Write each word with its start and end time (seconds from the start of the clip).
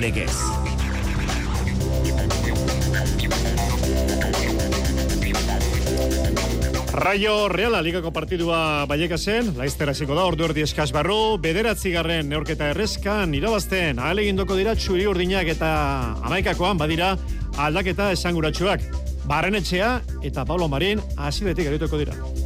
Legez. 0.00 0.34
Raio 6.94 7.48
Reala 7.48 7.82
Ligako 7.82 8.12
partidua 8.14 8.86
baieka 8.86 9.18
zen, 9.18 9.50
hasiko 9.58 10.14
da, 10.14 10.24
ordu 10.24 10.44
erdi 10.46 10.62
eskaz 10.62 10.90
barru, 10.92 11.38
bederatzi 11.38 11.90
garren 11.90 12.28
neorketa 12.28 12.70
errezkan, 12.70 13.34
irabazten, 13.34 13.98
ahal 13.98 14.22
egindoko 14.22 14.56
dira 14.56 14.74
txuri 14.74 15.06
urdinak 15.06 15.48
eta 15.48 15.72
amaikakoan 16.22 16.78
badira 16.78 17.16
aldaketa 17.58 18.12
esanguratsuak. 18.12 18.88
Barrenetxea 19.26 20.00
eta 20.22 20.44
Pablo 20.44 20.68
Marin 20.68 21.02
hasibetik 21.16 21.66
erituko 21.66 21.98
dira. 21.98 22.43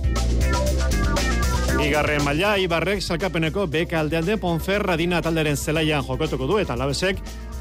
Bigarren 1.78 2.24
maila, 2.26 2.56
Ibarrek 2.58 2.98
salkapeneko 2.98 3.68
beka 3.70 4.00
aldean 4.00 4.26
den 4.26 4.40
Ponferra 4.42 4.96
dina 4.98 5.20
talderen 5.22 5.56
zelaian 5.56 6.02
jokatuko 6.02 6.48
du 6.50 6.56
eta 6.58 6.74
labesek 6.76 7.20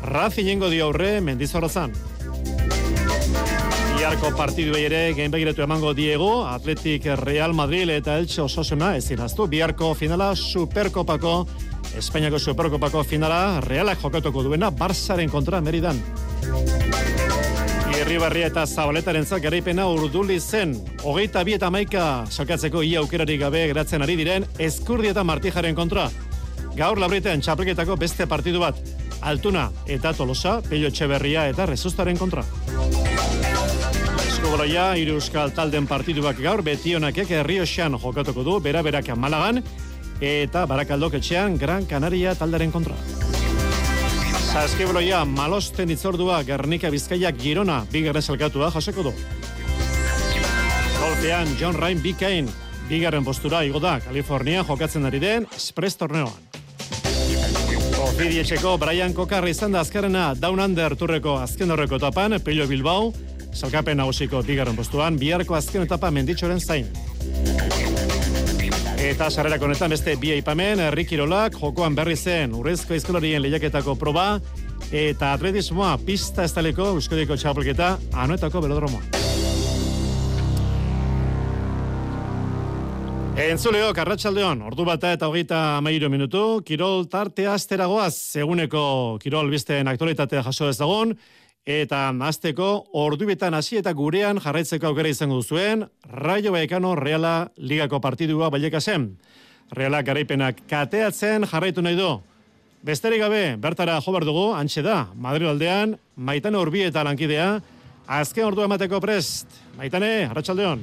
razinengo 0.09 0.71
dio 0.73 0.87
aurre 0.87 1.19
mendizorrazan. 1.21 1.93
Iarko 4.01 4.31
partidu 4.37 4.73
ere 4.79 5.13
gen 5.13 5.29
begiratu 5.33 5.61
emango 5.65 5.93
diego, 5.93 6.31
Atletik 6.49 7.05
Real 7.21 7.53
Madrid 7.53 7.93
eta 7.93 8.17
Elche 8.17 8.41
Ososuna 8.41 8.95
ez 8.97 9.05
dinaztu. 9.09 9.45
Biarko 9.47 9.93
finala 9.93 10.31
Superkopako, 10.35 11.35
Espainiako 11.97 12.39
Superkopako 12.41 13.03
finala 13.03 13.61
Realak 13.65 14.01
jokatuko 14.01 14.43
duena 14.49 14.71
Barsaren 14.71 15.29
kontra 15.29 15.61
Meridan. 15.61 16.01
Irribarria 18.07 18.47
eta 18.47 18.61
Zabaletaren 18.63 19.25
garaipena 19.43 19.83
urduli 19.91 20.39
zen. 20.39 20.77
Hogeita 21.03 21.41
bi 21.43 21.57
eta 21.57 21.67
maika 21.69 22.23
salkatzeko 22.31 22.79
ia 22.81 23.01
aukerari 23.01 23.35
gabe 23.37 23.65
geratzen 23.67 24.01
ari 24.01 24.15
diren 24.15 24.45
Eskurdi 24.57 25.09
eta 25.09 25.25
Martijaren 25.27 25.75
kontra. 25.75 26.05
Gaur 26.77 26.97
labritean 27.03 27.41
txapelketako 27.41 27.97
beste 27.97 28.25
partidu 28.25 28.61
bat. 28.63 28.79
Altuna 29.19 29.67
eta 29.85 30.13
Tolosa, 30.13 30.61
Pello 30.69 30.87
Etxeberria 30.87 31.49
eta 31.49 31.65
Rezustaren 31.65 32.15
kontra. 32.15 32.45
Eskubroia, 34.23 34.93
hiru 34.95 35.19
euskal 35.19 35.51
talden 35.51 35.85
partiduak 35.85 36.39
gaur, 36.39 36.63
betionakek 36.63 37.35
herrioxan 37.41 37.99
jokatuko 37.99 38.47
du, 38.47 38.59
bera 38.61 38.87
berak 38.87 39.11
Malagan, 39.17 39.59
eta 40.21 40.65
barakaldok 40.65 41.19
etxean 41.19 41.59
Gran 41.59 41.85
Canaria 41.85 42.39
taldaren 42.39 42.71
kontra. 42.71 42.95
Zaskibroia, 44.57 45.19
malosten 45.21 45.91
itzordua, 45.93 46.39
Gernika 46.41 46.89
Bizkaiak 46.89 47.35
Girona, 47.37 47.75
bigarren 47.91 48.23
salkatua 48.25 48.71
jaseko 48.73 49.03
du. 49.05 49.11
Golpean, 50.97 51.51
John 51.59 51.77
Ryan 51.77 52.01
Bikain, 52.01 52.49
bigarren 52.89 53.25
postura 53.25 53.61
igo 53.67 53.77
da, 53.77 53.99
Kalifornia 54.01 54.63
jokatzen 54.65 55.05
ari 55.05 55.21
den, 55.21 55.45
Express 55.53 56.01
torneoan. 56.01 56.49
Ofidietxeko 58.07 58.73
Brian 58.81 59.13
Kokarri 59.13 59.53
izan 59.53 59.77
da 59.77 59.85
azkarena 59.85 60.31
Down 60.33 60.59
Under 60.65 60.97
turreko 60.97 61.37
azken 61.37 61.71
horreko 61.71 62.01
etapan, 62.01 62.39
Pello 62.41 62.65
Bilbao, 62.65 63.11
salkapen 63.53 64.01
nagusiko 64.01 64.41
bigarren 64.41 64.75
postuan, 64.75 65.21
biharko 65.21 65.53
azken 65.53 65.85
etapa 65.85 66.09
menditxoren 66.09 66.59
zain. 66.59 66.89
Eta 68.97 69.27
sarrerak 69.29 69.61
honetan 69.61 69.91
beste 69.93 70.15
bi 70.17 70.31
aipamen, 70.33 70.79
Herri 70.87 71.03
Kirolak, 71.05 71.53
jokoan 71.61 71.93
berri 71.95 72.15
zen, 72.17 72.55
urrezko 72.57 72.95
izkolarien 72.97 73.43
lehiaketako 73.43 73.93
proba, 73.95 74.39
eta 74.89 75.35
atletismoa 75.37 75.91
pista 76.01 76.47
estaleko 76.47 76.89
Euskodiko 76.95 77.37
txapelketa 77.37 77.91
anuetako 78.25 78.63
belodromoa. 78.65 79.05
Entzuleo, 83.37 83.91
Karratxaldeon, 83.93 84.63
ordu 84.65 84.81
bata 84.81 85.11
eta 85.13 85.27
hogeita 85.29 85.59
amairu 85.77 86.09
minutu, 86.09 86.43
Kirol 86.65 87.05
tartea 87.05 87.53
asteragoaz, 87.53 88.33
eguneko 88.41 88.81
Kirol 89.21 89.53
bizten 89.53 89.93
aktualitatea 89.93 90.41
jaso 90.49 90.71
ez 90.73 90.79
dagon, 90.81 91.13
eta 91.67 92.07
azteko 92.23 92.87
ordu 92.95 93.27
betan 93.27 93.53
hasi 93.53 93.77
eta 93.81 93.91
gurean 93.91 94.39
jarraitzeko 94.39 94.87
aukera 94.87 95.09
izango 95.11 95.35
duzuen, 95.35 95.83
Raio 96.07 96.53
Baekano 96.55 96.95
Reala 96.95 97.51
Ligako 97.57 97.99
partidua 97.99 98.49
baileka 98.49 98.79
zen. 98.79 99.17
Reala 99.75 100.01
garaipenak 100.01 100.63
kateatzen 100.69 101.43
jarraitu 101.43 101.83
nahi 101.83 101.99
du. 101.99 102.21
Besterik 102.87 103.19
gabe, 103.19 103.57
bertara 103.59 103.99
jo 103.99 104.19
dugu, 104.19 104.53
antxe 104.55 104.81
da, 104.81 105.07
Madrid 105.13 105.47
aldean, 105.47 105.97
maitane 106.15 106.57
urbi 106.57 106.83
eta 106.83 107.03
lankidea, 107.03 107.59
azken 108.07 108.45
ordu 108.45 108.63
emateko 108.63 109.01
prest. 109.01 109.47
Maitane, 109.77 110.29
Arratxaldeon. 110.29 110.79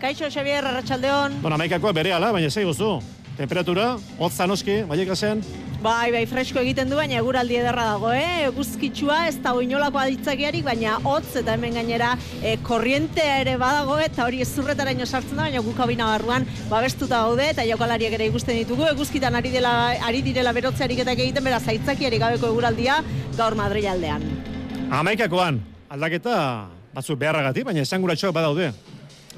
Kaixo, 0.00 0.28
Xavier, 0.28 0.64
Arratxaldeon. 0.64 1.40
Bueno, 1.42 1.56
maikakoa 1.56 1.92
bere 1.92 2.12
ala, 2.12 2.32
baina 2.32 2.50
zei 2.50 2.64
guzu. 2.64 2.98
Temperatura, 3.34 3.96
hotza 4.22 4.46
noski, 4.46 4.82
baieka 4.86 5.16
zen. 5.16 5.40
Bai, 5.82 6.12
bai, 6.14 6.22
fresko 6.24 6.62
egiten 6.62 6.88
du, 6.88 6.96
baina 6.96 7.18
eguraldi 7.18 7.58
ederra 7.58 7.82
dago, 7.90 8.12
eh? 8.14 8.46
Eguzkitsua, 8.46 9.16
ez 9.28 9.34
da 9.44 9.52
oinolako 9.58 9.98
aditzakiarik, 10.00 10.62
baina 10.64 10.94
hotz 11.04 11.34
eta 11.42 11.56
hemen 11.58 11.74
gainera 11.76 12.12
e, 12.40 12.54
korrientea 12.64 13.40
ere 13.42 13.58
badago, 13.60 13.98
eta 14.00 14.24
hori 14.24 14.40
ezurretaraino 14.46 15.04
sartzen 15.04 15.34
da, 15.34 15.48
baina 15.48 15.60
gukabina 15.66 16.06
barruan 16.14 16.46
babestuta 16.70 17.20
gaude, 17.26 17.50
eta 17.50 17.66
jokalariak 17.68 18.16
ere 18.16 18.30
ikusten 18.30 18.62
ditugu, 18.62 18.86
eguzkitan 18.94 19.36
ari, 19.36 19.52
dela, 19.52 19.74
ari 20.06 20.22
direla 20.24 20.54
berotzearik 20.56 21.04
eta 21.04 21.12
egiten, 21.18 21.44
beraz, 21.44 21.64
aitzakiarik 21.74 22.22
gabeko 22.22 22.54
eguraldia 22.54 23.02
gaur 23.36 23.58
Madrid 23.58 23.90
aldean. 23.90 24.24
Amaikakoan, 24.94 25.60
aldaketa 25.90 26.38
batzuk 26.94 27.18
beharragatik, 27.18 27.66
baina 27.66 27.82
esanguratxoak 27.82 28.32
badaude. 28.32 28.70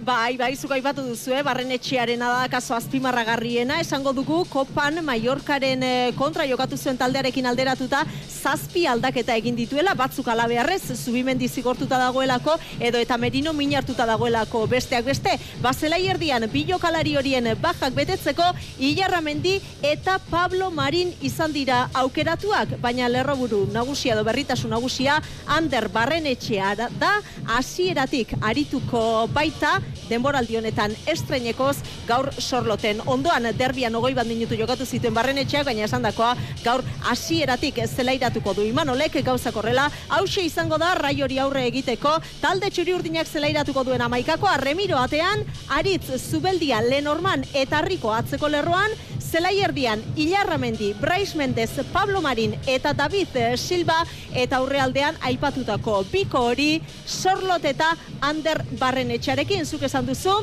Bai, 0.04 0.36
bai, 0.36 0.50
zuko 0.60 0.74
aipatu 0.76 1.00
duzu, 1.00 1.32
eh? 1.32 1.40
barren 1.40 1.70
etxearen 1.72 2.20
da 2.20 2.44
kaso 2.52 2.74
azpimarragarriena, 2.76 3.78
esango 3.80 4.12
dugu, 4.12 4.42
kopan 4.52 5.00
Mallorcaren 5.04 5.82
eh, 5.82 6.10
kontra 6.18 6.44
jokatu 6.44 6.76
zuen 6.76 6.98
taldearekin 7.00 7.46
alderatuta, 7.48 8.02
zazpi 8.28 8.84
aldaketa 8.86 9.32
egin 9.40 9.56
dituela, 9.56 9.94
batzuk 9.96 10.28
alabearrez, 10.28 10.92
zubimendi 10.98 11.48
zigortuta 11.48 11.96
dagoelako, 11.96 12.58
edo 12.78 13.00
eta 13.00 13.16
merino 13.16 13.54
minartuta 13.56 14.04
dagoelako 14.06 14.66
besteak 14.68 15.06
beste, 15.08 15.32
bazelai 15.64 16.02
erdian, 16.12 16.44
bi 16.52 16.66
jokalari 16.68 17.16
horien 17.16 17.48
bajak 17.62 17.96
betetzeko, 17.96 18.50
Ilarramendi 18.76 19.56
eta 19.80 20.18
Pablo 20.28 20.68
Marin 20.70 21.14
izan 21.24 21.56
dira 21.56 21.86
aukeratuak, 21.96 22.76
baina 22.84 23.08
lerroburu 23.08 23.64
nagusia 23.72 24.12
edo 24.12 24.28
berritasun 24.28 24.76
nagusia, 24.76 25.22
Ander 25.56 25.88
barren 25.88 26.28
etxea 26.28 26.74
da, 26.76 27.16
hasieratik 27.56 28.36
arituko 28.44 29.24
baita, 29.32 29.78
denboraldi 30.08 30.56
honetan 30.56 30.94
estreinekoz 31.06 31.76
gaur 32.06 32.30
sorloten. 32.38 33.02
Ondoan 33.06 33.48
derbian 33.58 33.94
ogoi 33.94 34.14
bat 34.14 34.26
minutu 34.26 34.58
jokatu 34.58 34.86
zituen 34.86 35.14
barrenetxeak, 35.14 35.66
baina 35.66 35.84
esan 35.84 36.02
dakoa 36.06 36.34
gaur 36.64 36.84
hasieratik 37.10 37.80
zelairatuko 37.86 38.54
du 38.54 38.66
imanolek 38.66 39.18
gauzak 39.24 39.56
horrela. 39.56 39.88
Hauxe 40.08 40.44
izango 40.46 40.78
da 40.78 40.94
rai 40.94 41.16
hori 41.22 41.38
aurre 41.42 41.66
egiteko 41.66 42.16
talde 42.40 42.70
txuri 42.70 42.94
urdinak 42.94 43.26
zelairatuko 43.26 43.84
duen 43.84 44.02
amaikakoa 44.02 44.56
remiro 44.62 44.98
atean, 44.98 45.44
aritz 45.68 46.16
zubeldia 46.16 46.80
lenorman 46.80 47.44
eta 47.54 47.78
harriko 47.82 48.12
atzeko 48.14 48.48
lerroan, 48.48 48.94
Zelai 49.36 49.58
erdian, 49.60 50.00
Ilarramendi, 50.16 50.94
Brais 50.96 51.34
Mendez, 51.36 51.68
Pablo 51.92 52.22
Marin 52.22 52.54
eta 52.66 52.94
David 52.96 53.34
Silva 53.60 53.98
eta 54.32 54.62
aurrealdean 54.62 55.18
aipatutako 55.28 55.98
biko 56.08 56.40
hori 56.54 56.80
sorlot 57.04 57.66
eta 57.68 57.90
Ander 58.24 58.62
Barrenetxarekin. 58.80 59.68
Zuk 59.68 59.84
esan 59.84 60.08
duzu 60.08 60.38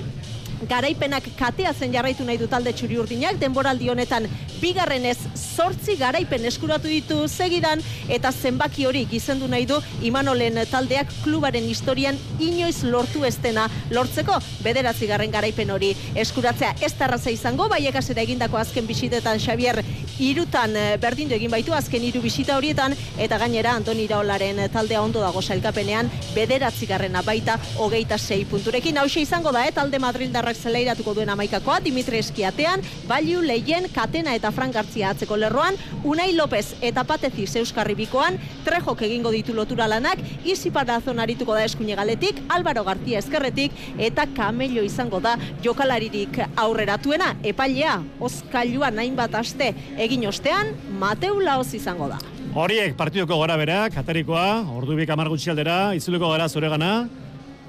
garaipenak 0.70 1.26
katea 1.40 1.74
zen 1.74 1.96
jarraitu 1.96 2.22
nahi 2.28 2.38
du 2.38 2.46
talde 2.48 2.70
txuri 2.70 3.00
urdinak, 3.02 3.40
denboraldi 3.42 3.90
honetan 3.90 4.30
bigarrenez 4.63 5.18
zortzi 5.36 5.98
garaipen 6.00 6.45
eskuratu 6.48 6.88
ditu 6.88 7.18
segidan 7.27 7.81
eta 8.15 8.31
zenbaki 8.31 8.88
hori 8.88 9.04
gizendu 9.12 9.50
nahi 9.51 9.68
du 9.68 9.80
Imanolen 10.07 10.62
taldeak 10.71 11.12
klubaren 11.24 11.68
historian 11.68 12.18
inoiz 12.39 12.83
lortu 12.88 13.25
estena 13.27 13.68
lortzeko 13.92 14.38
bederatzi 14.63 15.07
garren 15.10 15.31
garaipen 15.31 15.71
hori. 15.74 15.92
Eskuratzea 16.15 16.74
ez 16.81 16.94
tarraza 17.00 17.31
izango, 17.33 17.68
baiek 17.69 18.00
egindako 18.24 18.57
azken 18.57 18.88
bisitetan 18.88 19.39
Xavier 19.39 19.81
irutan 20.19 20.75
berdindu 21.01 21.36
egin 21.36 21.51
baitu 21.51 21.74
azken 21.74 22.04
hiru 22.04 22.21
bisita 22.21 22.57
horietan 22.57 22.95
eta 23.18 23.38
gainera 23.42 23.74
Antoni 23.74 24.06
Iraolaren 24.07 24.62
taldea 24.71 25.01
ondo 25.01 25.19
dago 25.19 25.42
sailkapenean 25.42 26.10
bederatzi 26.36 26.88
garrena 26.88 27.21
baita 27.21 27.57
hogeita 27.77 28.18
sei 28.18 28.45
punturekin. 28.45 28.98
Hause 28.98 29.21
izango 29.21 29.51
da, 29.51 29.65
eh, 29.68 29.71
talde 29.71 30.00
Madrildarrak 30.00 30.56
zeleiratuko 30.56 31.13
duen 31.13 31.30
amaikakoa, 31.30 31.80
Dimitri 31.83 32.18
Eskiatean, 32.18 32.81
Baliu 33.07 33.42
Leien, 33.42 33.89
Katena 33.94 34.36
eta 34.36 34.52
Frank 34.53 34.77
Gartzia 34.77 35.09
atzeko 35.13 35.38
lerroan, 35.38 35.75
Unai 36.03 36.31
López 36.38 36.75
eta 36.81 37.03
Patezi 37.03 37.47
Euskarri 37.59 37.95
bikoan, 37.97 38.38
Trejok 38.65 39.01
egingo 39.07 39.31
ditu 39.33 39.53
lotura 39.53 39.88
lanak, 39.88 40.21
Isi 40.45 40.71
Parazon 40.71 41.19
arituko 41.19 41.53
da 41.53 41.63
eskuine 41.65 41.95
galetik, 41.95 42.39
Álvaro 42.50 42.83
Gartia 42.83 43.19
eskerretik, 43.19 43.73
eta 43.97 44.27
Kamelio 44.35 44.83
izango 44.83 45.19
da 45.19 45.35
jokalaririk 45.63 46.39
aurreratuena, 46.55 47.33
epailea, 47.44 48.00
Oskailua 48.19 48.91
nain 48.91 49.15
bat 49.15 49.35
aste 49.35 49.73
egin 49.97 50.27
ostean, 50.27 50.73
Mateu 51.00 51.39
Laoz 51.41 51.73
izango 51.73 52.07
da. 52.11 52.21
Horiek 52.53 52.94
partiduko 52.95 53.39
gora 53.39 53.57
berak, 53.57 53.97
atarikoa, 53.97 54.61
ordu 54.77 54.95
bik 55.00 55.09
amargutxi 55.09 55.50
aldera, 55.50 55.95
itzuliko 55.97 56.29
gara 56.29 56.47
zure 56.47 56.69
gana. 56.69 56.94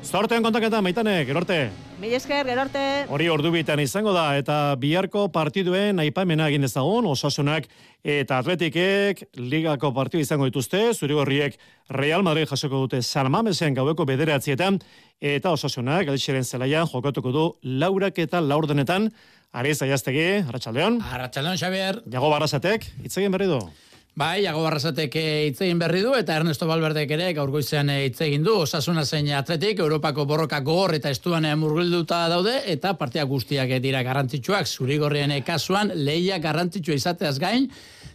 Zortean 0.05 0.45
kontaketa, 0.45 0.83
maitane, 0.85 1.23
gerorte. 1.25 1.71
Mil 2.01 2.13
esker, 2.13 2.43
gero 2.45 2.65
arte. 2.65 2.81
Hori 3.09 3.29
ordu 3.31 3.53
bitan 3.55 3.79
izango 3.79 4.13
da, 4.13 4.35
eta 4.37 4.75
biharko 4.83 5.29
partiduen 5.33 6.03
aipamena 6.03 6.49
egin 6.51 6.67
ezagun, 6.67 7.07
osasunak 7.07 7.69
eta 8.03 8.41
atletikek 8.43 9.23
ligako 9.39 9.93
partidu 9.95 10.25
izango 10.25 10.49
dituzte, 10.51 10.81
zurigorriek 10.93 11.55
Real 11.95 12.27
Madrid 12.27 12.51
jasoko 12.51 12.83
dute 12.83 13.01
San 13.03 13.31
Mamesen 13.31 13.79
gaueko 13.79 14.05
bederatzietan, 14.11 14.81
eta 15.23 15.55
osasunak 15.55 16.09
galitxeren 16.11 16.45
zelaian 16.45 16.91
jokatuko 16.91 17.33
du 17.33 17.47
laurak 17.63 18.19
eta 18.19 18.43
laurdenetan, 18.43 19.09
Ariz 19.55 19.79
Aiaztegi, 19.87 20.29
Arratxaldeon. 20.49 20.99
Arratxaldeon, 21.15 21.59
Xavier. 21.63 22.03
Jago 22.11 22.31
Barrasatek, 22.35 22.91
hitz 23.05 23.17
egin 23.21 23.31
berri 23.31 23.47
du. 23.47 23.63
Bai, 24.15 24.45
Jago 24.45 24.61
Barrasatek 24.63 25.17
eh, 25.19 25.31
hitz 25.49 25.57
egin 25.67 25.81
berri 25.81 25.99
du, 26.05 26.13
eta 26.15 26.37
Ernesto 26.39 26.69
Balberdek 26.71 27.11
ere 27.17 27.33
gaur 27.35 27.51
goizean 27.51 27.89
eh, 27.91 28.05
hitz 28.07 28.21
egin 28.23 28.45
du, 28.47 28.53
osasuna 28.63 29.03
zein 29.03 29.27
atletik, 29.35 29.83
Europako 29.83 30.23
borroka 30.31 30.61
gogor 30.63 30.95
eta 30.95 31.11
estuan 31.11 31.49
eh, 31.49 31.57
murgilduta 31.59 32.21
daude, 32.31 32.53
eta 32.71 32.93
partia 32.95 33.25
guztiak 33.27 33.75
dira 33.83 34.05
garrantzitsuak, 34.07 34.71
zurigorrien 34.71 35.35
kasuan, 35.43 35.91
lehia 36.07 36.39
garrantzitsua 36.39 36.95
izateaz 36.95 37.41
gain, 37.43 37.67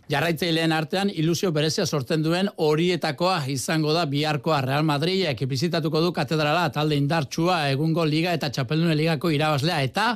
jarraitzaileen 0.07 0.71
artean 0.71 1.11
ilusio 1.11 1.51
berezia 1.51 1.83
sortzen 1.85 2.23
duen 2.23 2.47
horietakoa 2.55 3.41
izangoa 3.51 3.99
da 3.99 4.07
biharkoa. 4.07 4.63
Real 4.63 4.87
Madridek 4.87 5.43
bizitatuko 5.51 5.99
du 5.99 6.13
katedrala 6.15 6.69
talde 6.71 6.95
indartsua 6.95 7.65
egungo 7.75 8.07
liga 8.07 8.31
eta 8.39 8.47
txapeldune 8.47 8.95
ligako 8.95 9.35
irabazlea. 9.35 9.83
Eta 9.83 10.13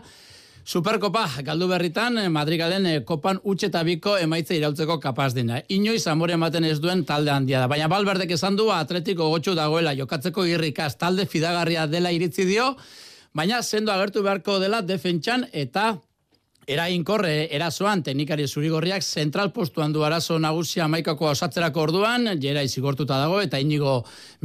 Superkopa, 0.63 1.27
galdu 1.43 1.67
berritan, 1.67 2.17
eh, 2.17 2.29
Madrigalen 2.31 2.85
eh, 2.87 2.99
kopan 3.03 3.39
utxe 3.43 3.67
eta 3.67 3.81
biko 3.83 4.13
emaitze 4.17 4.55
irautzeko 4.55 4.95
kapaz 5.03 5.33
dina. 5.35 5.57
Inoiz 5.67 6.05
amore 6.07 6.37
ematen 6.37 6.63
ez 6.63 6.77
duen 6.79 7.03
talde 7.03 7.31
handia 7.31 7.59
da. 7.59 7.67
Baina 7.67 7.89
balberdek 7.91 8.31
esan 8.31 8.55
du 8.55 8.69
atletiko 8.71 9.27
gotxu 9.33 9.57
dagoela 9.59 9.91
jokatzeko 9.93 10.45
irrikaz 10.47 10.95
talde 10.95 11.25
fidagarria 11.27 11.83
dela 11.87 12.13
iritzi 12.15 12.45
dio, 12.47 12.77
baina 13.33 13.61
sendo 13.61 13.91
agertu 13.91 14.23
beharko 14.23 14.57
dela 14.63 14.79
defentsan 14.81 15.49
eta 15.51 15.97
Era 16.65 16.85
inkorre, 16.87 17.49
erasoan, 17.51 17.99
teknikari 18.05 18.45
zurigorriak 18.47 19.03
zentral 19.03 19.49
postuan 19.51 19.91
du 19.91 20.05
arazo 20.07 20.37
nagusia 20.39 20.87
maikako 20.87 21.27
osatzerako 21.33 21.81
orduan, 21.89 22.29
jera 22.39 22.63
izigortuta 22.63 23.17
dago, 23.19 23.41
eta 23.43 23.59
inigo 23.59 23.97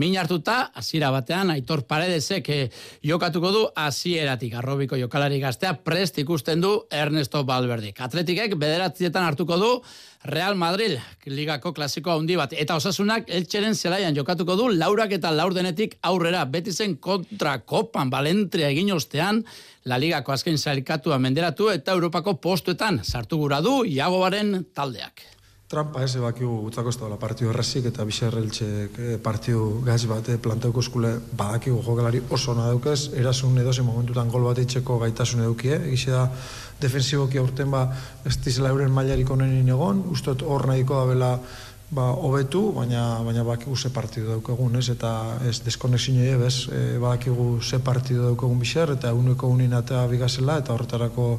min 0.02 0.16
hartuta, 0.18 0.72
azira 0.74 1.12
batean, 1.14 1.52
aitor 1.54 1.84
paredezek 1.86 2.50
eh, 2.50 2.58
jokatuko 3.06 3.52
du, 3.54 3.62
azieratik, 3.86 4.56
arrobiko 4.58 4.98
jokalari 4.98 5.38
gaztea, 5.38 5.76
prest 5.86 6.18
ikusten 6.18 6.60
du 6.60 6.74
Ernesto 6.90 7.44
Balberdik. 7.46 8.00
Atletikek 8.02 8.58
bederatzietan 8.58 9.22
hartuko 9.22 9.60
du, 9.62 9.72
Real 10.24 10.56
Madrid, 10.58 10.98
ligako 11.30 11.70
klasikoa 11.72 12.16
handi 12.18 12.34
bat, 12.36 12.50
eta 12.52 12.74
osasunak 12.74 13.28
eltxeren 13.30 13.76
zelaian 13.78 14.16
jokatuko 14.16 14.56
du, 14.58 14.66
laurak 14.74 15.14
eta 15.14 15.30
laurdenetik 15.30 15.94
aurrera, 16.02 16.42
beti 16.44 16.74
zen 16.74 16.96
kontra 16.98 17.60
kopan, 17.62 18.10
balentria 18.10 18.68
egin 18.74 18.90
ostean, 18.92 19.44
La 19.86 19.96
Ligako 19.96 20.34
azken 20.34 20.58
zailkatua 20.58 21.20
menderatu 21.22 21.70
eta 21.70 21.94
Europako 21.94 22.34
postuetan 22.42 23.00
sartu 23.04 23.38
gura 23.38 23.62
du 23.62 23.84
Iagobaren 23.86 24.66
taldeak. 24.74 25.37
Trampa 25.68 26.00
ez 26.00 26.14
ebakigu 26.16 26.62
gutzako 26.64 26.88
ez 26.88 26.96
da 26.96 27.16
partio 27.20 27.50
errazik 27.52 27.84
eta 27.90 28.04
biserreltxek 28.08 28.94
eh, 29.04 29.16
partio 29.20 29.66
gaz 29.84 29.98
bat 30.08 30.30
eh, 30.32 30.38
planteuko 30.40 30.80
eskule 30.80 31.10
badakigu 31.36 31.82
jokalari 31.84 32.22
oso 32.32 32.54
na 32.56 32.70
daukez, 32.70 33.10
erasun 33.12 33.58
edozen 33.60 33.84
momentutan 33.84 34.30
gol 34.32 34.46
bat 34.48 34.62
eitzeko 34.62 34.96
gaitasun 35.02 35.42
edukie, 35.44 35.74
eh? 35.76 35.90
egize 35.90 36.14
da 36.14 36.22
defensiboki 36.80 37.36
aurten 37.36 37.68
ba 37.70 37.82
ez 38.24 38.38
dizela 38.46 38.72
euren 38.72 38.96
mailarik 38.96 39.28
onenin 39.36 39.68
egon, 39.68 40.00
ustot 40.08 40.40
hor 40.40 40.64
nahiko 40.72 41.02
da 41.02 41.04
bela 41.12 41.30
ba, 41.90 42.08
hobetu, 42.16 42.72
baina 42.72 43.20
baina 43.28 43.44
bakigu 43.44 43.76
ze 43.76 43.92
partidu 43.92 44.32
daukagun, 44.32 44.80
ez? 44.80 44.88
Eta 44.96 45.12
ez 45.44 45.58
deskonexio 45.68 46.16
ere, 46.16 46.40
bez? 46.46 46.68
E, 46.72 46.96
badakigu 46.96 47.60
ze 47.60 47.76
partidu 47.78 48.24
daukagun 48.24 48.58
biser 48.58 48.96
eta 48.96 49.12
uneko 49.12 49.52
unin 49.52 49.76
atea 49.76 50.06
bigazela 50.08 50.62
eta 50.64 50.72
horretarako 50.72 51.30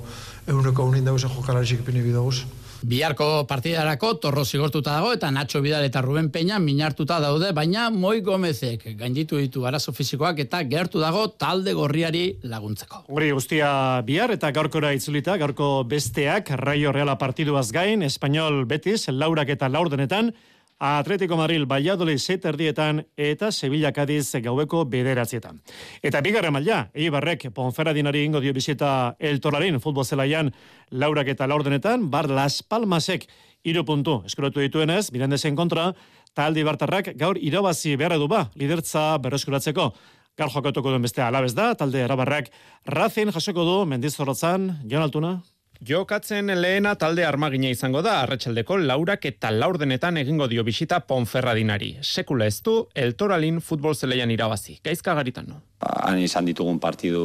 euneko 0.47 0.85
unin 0.85 1.05
dago 1.05 1.17
zen 1.17 1.33
jokalarisik 1.33 1.81
pini 1.81 2.05
bidoguz. 2.05 2.43
Biharko 2.79 3.43
partidarako 3.43 4.13
torro 4.23 4.45
zigortuta 4.45 4.93
dago 4.95 5.11
eta 5.11 5.27
Nacho 5.35 5.59
Vidal 5.59 5.83
eta 5.83 5.99
Ruben 6.01 6.29
Peña 6.31 6.59
minartuta 6.63 7.17
daude, 7.19 7.51
baina 7.51 7.89
Moi 7.91 8.21
Gomezek 8.23 8.85
gainditu 8.95 9.35
ditu 9.35 9.65
arazo 9.67 9.91
fisikoak 9.91 10.39
eta 10.45 10.61
gertu 10.63 11.01
dago 11.03 11.25
talde 11.35 11.73
gorriari 11.75 12.37
laguntzeko. 12.43 13.03
Hori 13.11 13.33
guztia 13.35 13.71
bihar 14.07 14.31
eta 14.31 14.53
gaurkora 14.55 14.93
itzulita, 14.95 15.35
gaurko 15.41 15.83
besteak, 15.83 16.53
Raio 16.55 16.93
Reala 16.95 17.17
partiduaz 17.19 17.67
gain, 17.75 18.01
Espanyol 18.01 18.63
Betis, 18.65 19.09
laurak 19.11 19.51
eta 19.51 19.67
laurdenetan, 19.67 20.31
Atletico 20.79 21.35
Madrid 21.35 21.65
Valladolid 21.67 22.17
seterdietan 22.23 23.01
eta 23.17 23.51
Sevilla 23.51 23.91
Cadiz 23.91 24.31
gaueko 24.39 24.85
bederatzietan. 24.87 25.59
Eta 26.01 26.21
bigarren 26.23 26.55
maila, 26.55 26.85
Eibarrek 26.95 27.49
Ponferradinari 27.53 28.23
ingo 28.23 28.39
dio 28.39 28.53
bizita 28.55 29.15
El 29.19 29.41
Torlarin 29.43 29.81
futbol 29.83 30.05
zelaian 30.05 30.53
laurak 30.91 31.27
eta 31.27 31.47
laurdenetan, 31.47 32.07
bar 32.09 32.29
Las 32.29 32.63
Palmasek 32.63 33.27
iru 33.67 33.83
puntu 33.83 34.21
eskuratu 34.25 34.63
dituenez, 34.63 35.11
Mirandesen 35.11 35.55
kontra, 35.55 35.91
taldi 36.33 36.63
bartarrak 36.63 37.11
gaur 37.19 37.37
irabazi 37.37 37.97
behar 37.99 38.15
du 38.17 38.31
ba, 38.31 38.47
lidertza 38.55 39.17
berreskuratzeko. 39.19 39.91
Gaur 40.39 40.51
jokatuko 40.53 40.93
duen 40.93 41.03
beste 41.03 41.21
alabez 41.21 41.51
da, 41.53 41.73
talde 41.75 41.99
erabarrak 41.99 42.47
Racing 42.87 43.33
jasoko 43.35 43.67
du, 43.67 43.79
mendizorrotzan, 43.85 44.77
Jon 44.87 45.03
Altuna? 45.03 45.41
Jokatzen 45.79 46.51
lehena 46.59 46.91
talde 46.99 47.23
armagina 47.23 47.69
izango 47.71 48.01
da, 48.03 48.17
arratsaldeko 48.25 48.75
laurak 48.81 49.23
eta 49.29 49.47
laurdenetan 49.53 50.17
egingo 50.19 50.49
dio 50.51 50.65
bisita 50.67 50.97
Ponferradinari. 51.07 51.93
Sekula 52.03 52.49
ez 52.51 52.57
du, 52.65 52.73
eltoralin 52.99 53.61
futbol 53.63 53.95
zeleian 53.95 54.33
irabazi. 54.33 54.75
Gaizka 54.83 55.13
garitan, 55.15 55.47
no? 55.47 55.61
Han 55.87 56.19
izan 56.19 56.49
ditugun 56.49 56.81
partidu 56.83 57.21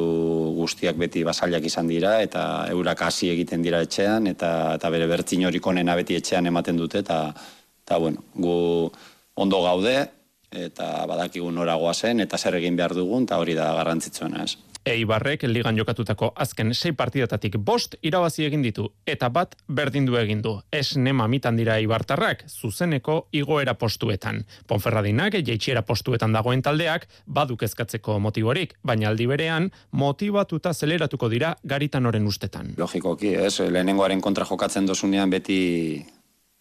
guztiak 0.54 0.94
beti 1.02 1.24
basailak 1.26 1.66
izan 1.66 1.90
dira, 1.90 2.20
eta 2.22 2.44
eurak 2.70 3.02
hasi 3.02 3.32
egiten 3.32 3.64
dira 3.66 3.80
etxean, 3.82 4.28
eta, 4.30 4.52
eta 4.78 4.90
bere 4.94 5.08
bertzin 5.10 5.42
horik 5.48 5.66
onena 5.66 5.96
beti 5.98 6.14
etxean 6.20 6.46
ematen 6.46 6.78
dute, 6.78 7.02
eta, 7.02 7.24
eta 7.82 7.98
bueno, 7.98 8.22
gu 8.38 8.54
ondo 9.34 9.62
gaude, 9.66 9.96
eta 10.54 10.92
badakigu 11.10 11.50
noragoa 11.50 11.94
zen, 11.94 12.22
eta 12.22 12.38
zer 12.38 12.60
egin 12.62 12.78
behar 12.78 12.94
dugun, 12.94 13.26
eta 13.26 13.42
hori 13.42 13.58
da 13.58 13.72
garrantzitsuena 13.80 14.46
ez. 14.46 14.54
Eibarrek 14.84 15.46
ligan 15.48 15.78
jokatutako 15.80 16.32
azken 16.36 16.74
sei 16.74 16.92
partidatatik 16.92 17.56
bost 17.56 17.94
irabazi 18.04 18.44
egin 18.44 18.62
ditu 18.62 18.90
eta 19.08 19.30
bat 19.32 19.54
berdin 19.68 20.04
du 20.04 20.18
egin 20.20 20.42
du. 20.44 20.58
Ez 20.70 20.96
nema 21.00 21.24
mitan 21.28 21.56
dira 21.56 21.78
Eibartarrak 21.80 22.44
zuzeneko 22.48 23.28
igoera 23.32 23.74
postuetan. 23.80 24.42
Ponferradinak 24.68 25.38
jeitsiera 25.40 25.82
postuetan 25.82 26.36
dagoen 26.36 26.62
taldeak 26.62 27.08
baduk 27.26 27.64
ezkatzeko 27.64 28.18
motiborik, 28.20 28.76
baina 28.84 29.08
aldi 29.08 29.26
berean 29.26 29.70
motibatuta 29.92 30.74
zeleratuko 30.74 31.32
dira 31.32 31.54
garitan 31.64 32.06
oren 32.06 32.26
ustetan. 32.26 32.74
Logikoki, 32.76 33.34
ez, 33.34 33.60
lehenengoaren 33.60 34.20
kontra 34.20 34.44
jokatzen 34.44 34.86
dozunean 34.86 35.32
beti 35.32 36.04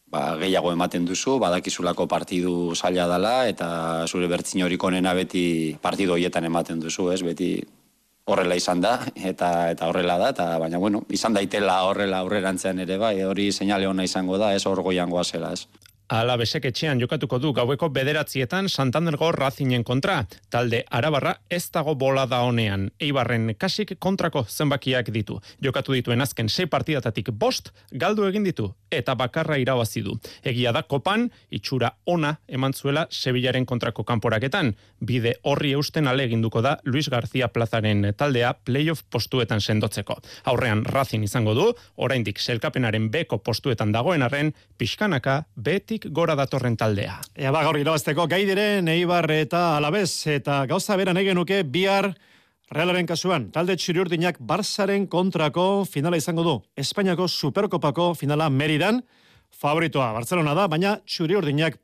ba, 0.08 0.38
gehiago 0.40 0.72
ematen 0.72 1.06
duzu, 1.10 1.40
badakizulako 1.44 2.08
partidu 2.08 2.74
zaila 2.76 3.08
dela, 3.12 3.38
eta 3.50 3.70
zure 4.08 4.32
bertzin 4.32 4.64
horik 4.64 4.84
onena 4.84 5.14
beti 5.18 5.76
partidu 5.82 6.16
hoietan 6.16 6.48
ematen 6.48 6.80
duzu, 6.80 7.12
ez, 7.12 7.22
beti 7.26 7.56
horrela 8.26 8.56
izan 8.56 8.82
da 8.82 8.98
eta 9.16 9.50
eta 9.72 9.90
horrela 9.92 10.18
da 10.18 10.30
eta 10.36 10.46
baina 10.60 10.80
bueno 10.80 11.04
izan 11.10 11.34
daitela 11.34 11.82
horrela 11.90 12.22
aurrerantzean 12.24 12.80
ere 12.80 12.98
bai 12.98 13.16
hori 13.24 13.52
seinale 13.52 13.88
ona 13.88 14.04
izango 14.04 14.38
da 14.38 14.54
ez 14.56 14.66
hor 14.66 14.82
goiangoa 14.82 15.24
zela 15.24 15.52
ez 15.54 15.66
Ala 16.12 16.36
besek 16.36 16.66
etxean 16.68 17.00
jokatuko 17.00 17.38
du 17.40 17.54
gaueko 17.56 17.88
bederatzietan 17.90 18.68
Santandergo 18.68 19.32
Racingen 19.32 19.84
kontra. 19.88 20.26
Talde 20.52 20.84
Arabarra 20.92 21.38
ez 21.50 21.70
dago 21.72 21.96
bola 21.96 22.26
da 22.28 22.42
honean. 22.44 22.90
Eibarren 23.00 23.54
kasik 23.58 23.96
kontrako 24.00 24.44
zenbakiak 24.44 25.10
ditu. 25.16 25.40
Jokatu 25.64 25.94
dituen 25.96 26.22
azken 26.22 26.50
sei 26.50 26.66
partidatatik 26.68 27.32
bost, 27.32 27.72
galdu 27.92 28.28
egin 28.28 28.44
ditu 28.44 28.74
eta 28.94 29.16
bakarra 29.18 29.58
irabazi 29.58 30.04
du. 30.06 30.14
Egia 30.46 30.72
da 30.76 30.84
kopan, 30.84 31.30
itxura 31.50 31.94
ona 32.06 32.36
eman 32.48 32.74
zuela 32.74 33.08
Sevillaren 33.10 33.66
kontrako 33.66 34.04
kanporaketan. 34.04 34.74
Bide 35.00 35.38
horri 35.44 35.74
eusten 35.74 36.08
ale 36.08 36.28
eginduko 36.28 36.62
da 36.62 36.78
Luis 36.86 37.10
García 37.10 37.48
Plazaren 37.54 38.14
taldea 38.18 38.54
playoff 38.66 39.04
postuetan 39.10 39.62
sendotzeko. 39.62 40.20
Aurrean 40.52 40.86
Racing 40.86 41.24
izango 41.24 41.56
du, 41.58 41.72
oraindik 41.96 42.40
selkapenaren 42.40 43.10
beko 43.12 43.40
postuetan 43.44 43.92
dagoen 43.92 44.22
arren, 44.22 44.54
pixkanaka 44.78 45.44
betik 45.94 46.12
gora 46.14 46.36
datorren 46.36 46.76
taldea. 46.78 47.20
Ea 47.36 47.52
ba, 47.52 47.62
gaur 47.64 47.78
irabazteko 47.78 48.26
gai 48.28 48.44
diren 48.48 48.88
Eibar 48.88 49.30
eta 49.32 49.78
Alabez 49.78 50.26
eta 50.28 50.66
gauza 50.66 50.96
bera 50.98 51.14
nahi 51.14 51.26
genuke 51.26 51.64
bihar 51.64 52.14
Realaren 52.74 53.06
kasuan, 53.06 53.52
talde 53.54 53.76
txuriurdinak 53.78 54.40
Barzaren 54.40 55.06
kontrako 55.06 55.86
finala 55.86 56.18
izango 56.18 56.44
du. 56.44 56.54
Espainiako 56.76 57.28
Superkopako 57.28 58.16
finala 58.16 58.50
Meridan, 58.50 59.04
favoritoa 59.52 60.12
Barcelona 60.16 60.56
da, 60.58 60.66
baina 60.68 60.96
txuriurdinak 61.06 61.78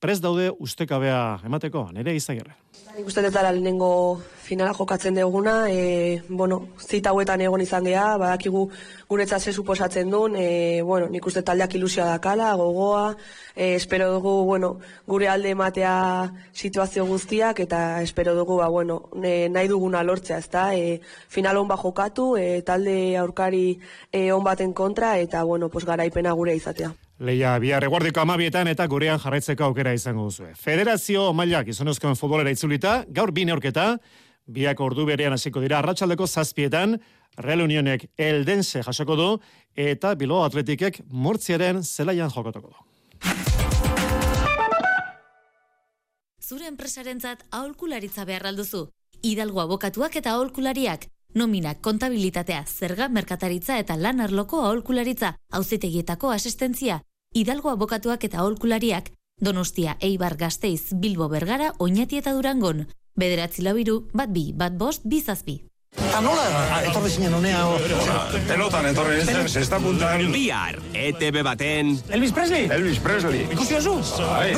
prest 0.00 0.20
daude 0.20 0.50
ustekabea 0.60 1.40
emateko, 1.46 1.86
nire 1.94 2.12
izagirre. 2.12 2.52
Nik 2.98 3.06
uste 3.08 3.24
dara 3.30 3.54
lehenengo 3.54 4.20
finala 4.44 4.74
jokatzen 4.76 5.16
duguna, 5.16 5.70
e, 5.72 6.22
bueno, 6.28 6.68
zita 6.78 7.10
hauetan 7.10 7.40
egon 7.40 7.62
izan 7.64 7.86
geha, 7.88 8.18
badakigu 8.20 8.68
guretzat 9.08 9.42
ze 9.42 9.52
suposatzen 9.52 10.10
duen, 10.12 10.36
e, 10.36 10.82
bueno, 10.82 11.08
nik 11.08 11.26
uste 11.26 11.42
taldeak 11.42 11.74
ilusioa 11.74 12.06
dakala, 12.12 12.52
gogoa, 12.60 13.16
e, 13.56 13.74
espero 13.74 14.10
dugu, 14.12 14.34
bueno, 14.44 14.78
gure 15.06 15.28
alde 15.28 15.54
ematea 15.56 16.32
situazio 16.52 17.06
guztiak, 17.06 17.60
eta 17.64 18.02
espero 18.02 18.34
dugu, 18.34 18.58
ba, 18.60 18.68
bueno, 18.68 19.08
ne, 19.14 19.48
nahi 19.48 19.68
duguna 19.68 20.04
lortzea, 20.04 20.38
ezta, 20.38 20.74
e, 20.74 21.00
final 21.28 21.56
hon 21.56 21.72
jokatu, 21.74 22.36
e, 22.36 22.62
talde 22.62 23.16
aurkari 23.16 23.80
e, 24.12 24.30
on 24.32 24.44
baten 24.44 24.72
kontra, 24.72 25.18
eta, 25.18 25.42
bueno, 25.42 25.70
pues, 25.70 25.84
garaipena 25.84 26.32
gure 26.32 26.54
izatea. 26.54 26.92
Leia, 27.22 27.52
bihar 27.62 27.84
eguardiko 27.86 28.20
amabietan 28.24 28.66
eta 28.66 28.88
gurean 28.90 29.20
jarraitzeko 29.22 29.68
aukera 29.68 29.92
izango 29.94 30.24
duzu. 30.26 30.48
Federazio 30.58 31.28
mailak 31.32 31.68
izonozkoen 31.70 32.18
futbolera 32.18 32.50
itzulita, 32.50 33.04
gaur 33.08 33.30
bi 33.30 33.44
neorketa, 33.46 34.00
biak 34.46 34.80
ordu 34.80 35.06
berean 35.06 35.32
hasiko 35.32 35.60
dira 35.60 35.78
arratsaldeko 35.78 36.26
zazpietan, 36.26 36.98
Real 37.36 37.64
Unionek 37.64 38.06
eldense 38.16 38.82
jasoko 38.82 39.16
du, 39.16 39.28
eta 39.74 40.14
Bilbao 40.14 40.44
Atletikek 40.44 41.00
mortziaren 41.10 41.82
zelaian 41.82 42.30
jokotoko 42.30 42.70
du. 42.70 42.76
Zure 46.44 46.68
enpresarentzat 46.68 47.42
aholkularitza 47.50 48.24
behar 48.28 48.46
alduzu. 48.46 48.86
Hidalgo 49.24 49.62
abokatuak 49.62 50.16
eta 50.20 50.34
aholkulariak, 50.36 51.06
nominak, 51.34 51.80
kontabilitatea, 51.80 52.64
zerga, 52.68 53.08
merkataritza 53.08 53.78
eta 53.80 53.96
lan 53.96 54.20
arloko 54.20 54.60
aholkularitza, 54.62 55.34
auzitegietako 55.50 56.30
asistentzia, 56.30 57.00
Hidalgo 57.34 57.70
abokatuak 57.70 58.24
eta 58.28 58.38
aholkulariak, 58.44 59.10
Donostia, 59.40 59.96
Eibar, 60.00 60.36
Gasteiz, 60.36 60.92
Bilbo, 60.92 61.28
Bergara, 61.28 61.72
Oñati 61.78 62.20
eta 62.20 62.32
Durangon. 62.32 62.86
Bederatzi 63.16 63.62
labiru, 63.62 64.00
bat 64.14 64.32
bi, 64.34 64.48
bat 64.58 64.74
bost, 64.78 65.04
bizazpi. 65.06 65.60
Eta 66.14 66.20
nola, 66.22 66.42
etorri 66.86 67.08
zinen 67.10 67.32
honea... 67.34 67.60
Pelotan 68.46 68.86
etorri 68.86 69.16
nintzen, 69.18 69.48
sexta 69.50 69.80
puntan... 69.82 70.20
Bihar, 70.30 70.76
ETV 70.94 71.40
baten... 71.42 71.88
Elvis 72.14 72.30
Presley? 72.34 72.68
Elvis 72.70 73.00
Presley. 73.02 73.40
Ikusi 73.50 73.74
oso? 73.80 73.94
Bai, 74.28 74.52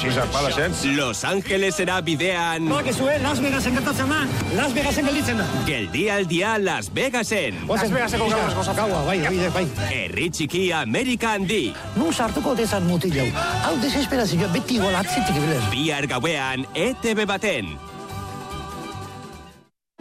zizar 0.00 0.26
palasen. 0.34 0.74
Los 0.96 1.22
Angelesera 1.28 2.00
bidean... 2.02 2.66
Noak 2.66 2.90
ezue, 2.90 3.14
Las 3.22 3.38
Vegasen 3.42 3.78
gertatzen 3.78 4.10
da, 4.10 4.20
Las 4.56 4.74
Vegasen 4.74 5.06
gelditzen 5.06 5.38
da. 5.38 5.46
Geldialdia 5.68 6.56
Las 6.62 6.90
Vegasen. 6.94 7.60
Las 7.68 7.94
Vegaseko 7.94 8.30
gaua, 8.32 8.48
goza 8.58 8.74
gaua, 8.78 9.04
bai, 9.06 9.20
bai, 9.26 9.50
bai. 9.54 9.66
Herri 9.90 10.30
txiki 10.34 10.64
Amerika 10.74 11.36
handi. 11.38 11.68
Nun 11.98 12.10
sartuko 12.10 12.56
dezan 12.58 12.90
mutil 12.90 13.14
jau. 13.20 13.28
Hau 13.68 13.76
desesperazioa 13.82 14.50
beti 14.54 14.80
igual 14.82 14.98
atzitik 14.98 15.38
bilen. 15.38 15.70
Bihar 15.74 16.10
gauean, 16.10 16.66
ETV 16.74 17.22
baten. 17.30 17.76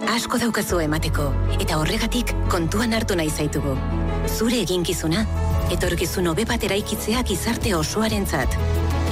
Asko 0.07 0.37
daukazu 0.39 0.77
emateko, 0.79 1.25
eta 1.59 1.77
horregatik 1.81 2.31
kontuan 2.51 2.95
hartu 2.95 3.15
nahi 3.19 3.29
zaitugu. 3.29 3.73
Zure 4.27 4.61
eginkizuna, 4.63 5.25
etorkizun 5.75 6.29
hobe 6.31 6.45
bat 6.47 6.63
eraikitzea 6.63 7.23
gizarte 7.27 7.73
osoarentzat. 7.75 8.55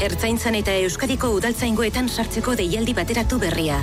Ertzaintzan 0.06 0.56
eta 0.62 0.76
Euskadiko 0.86 1.34
udaltzaingoetan 1.36 2.08
sartzeko 2.10 2.56
deialdi 2.60 2.96
bateratu 2.96 3.40
berria. 3.44 3.82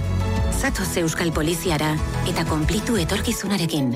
Zatoz 0.53 0.89
Euskal 1.03 1.33
Poliziara 1.37 1.93
eta 2.29 2.47
konplitu 2.49 2.97
etorkizunarekin. 3.05 3.93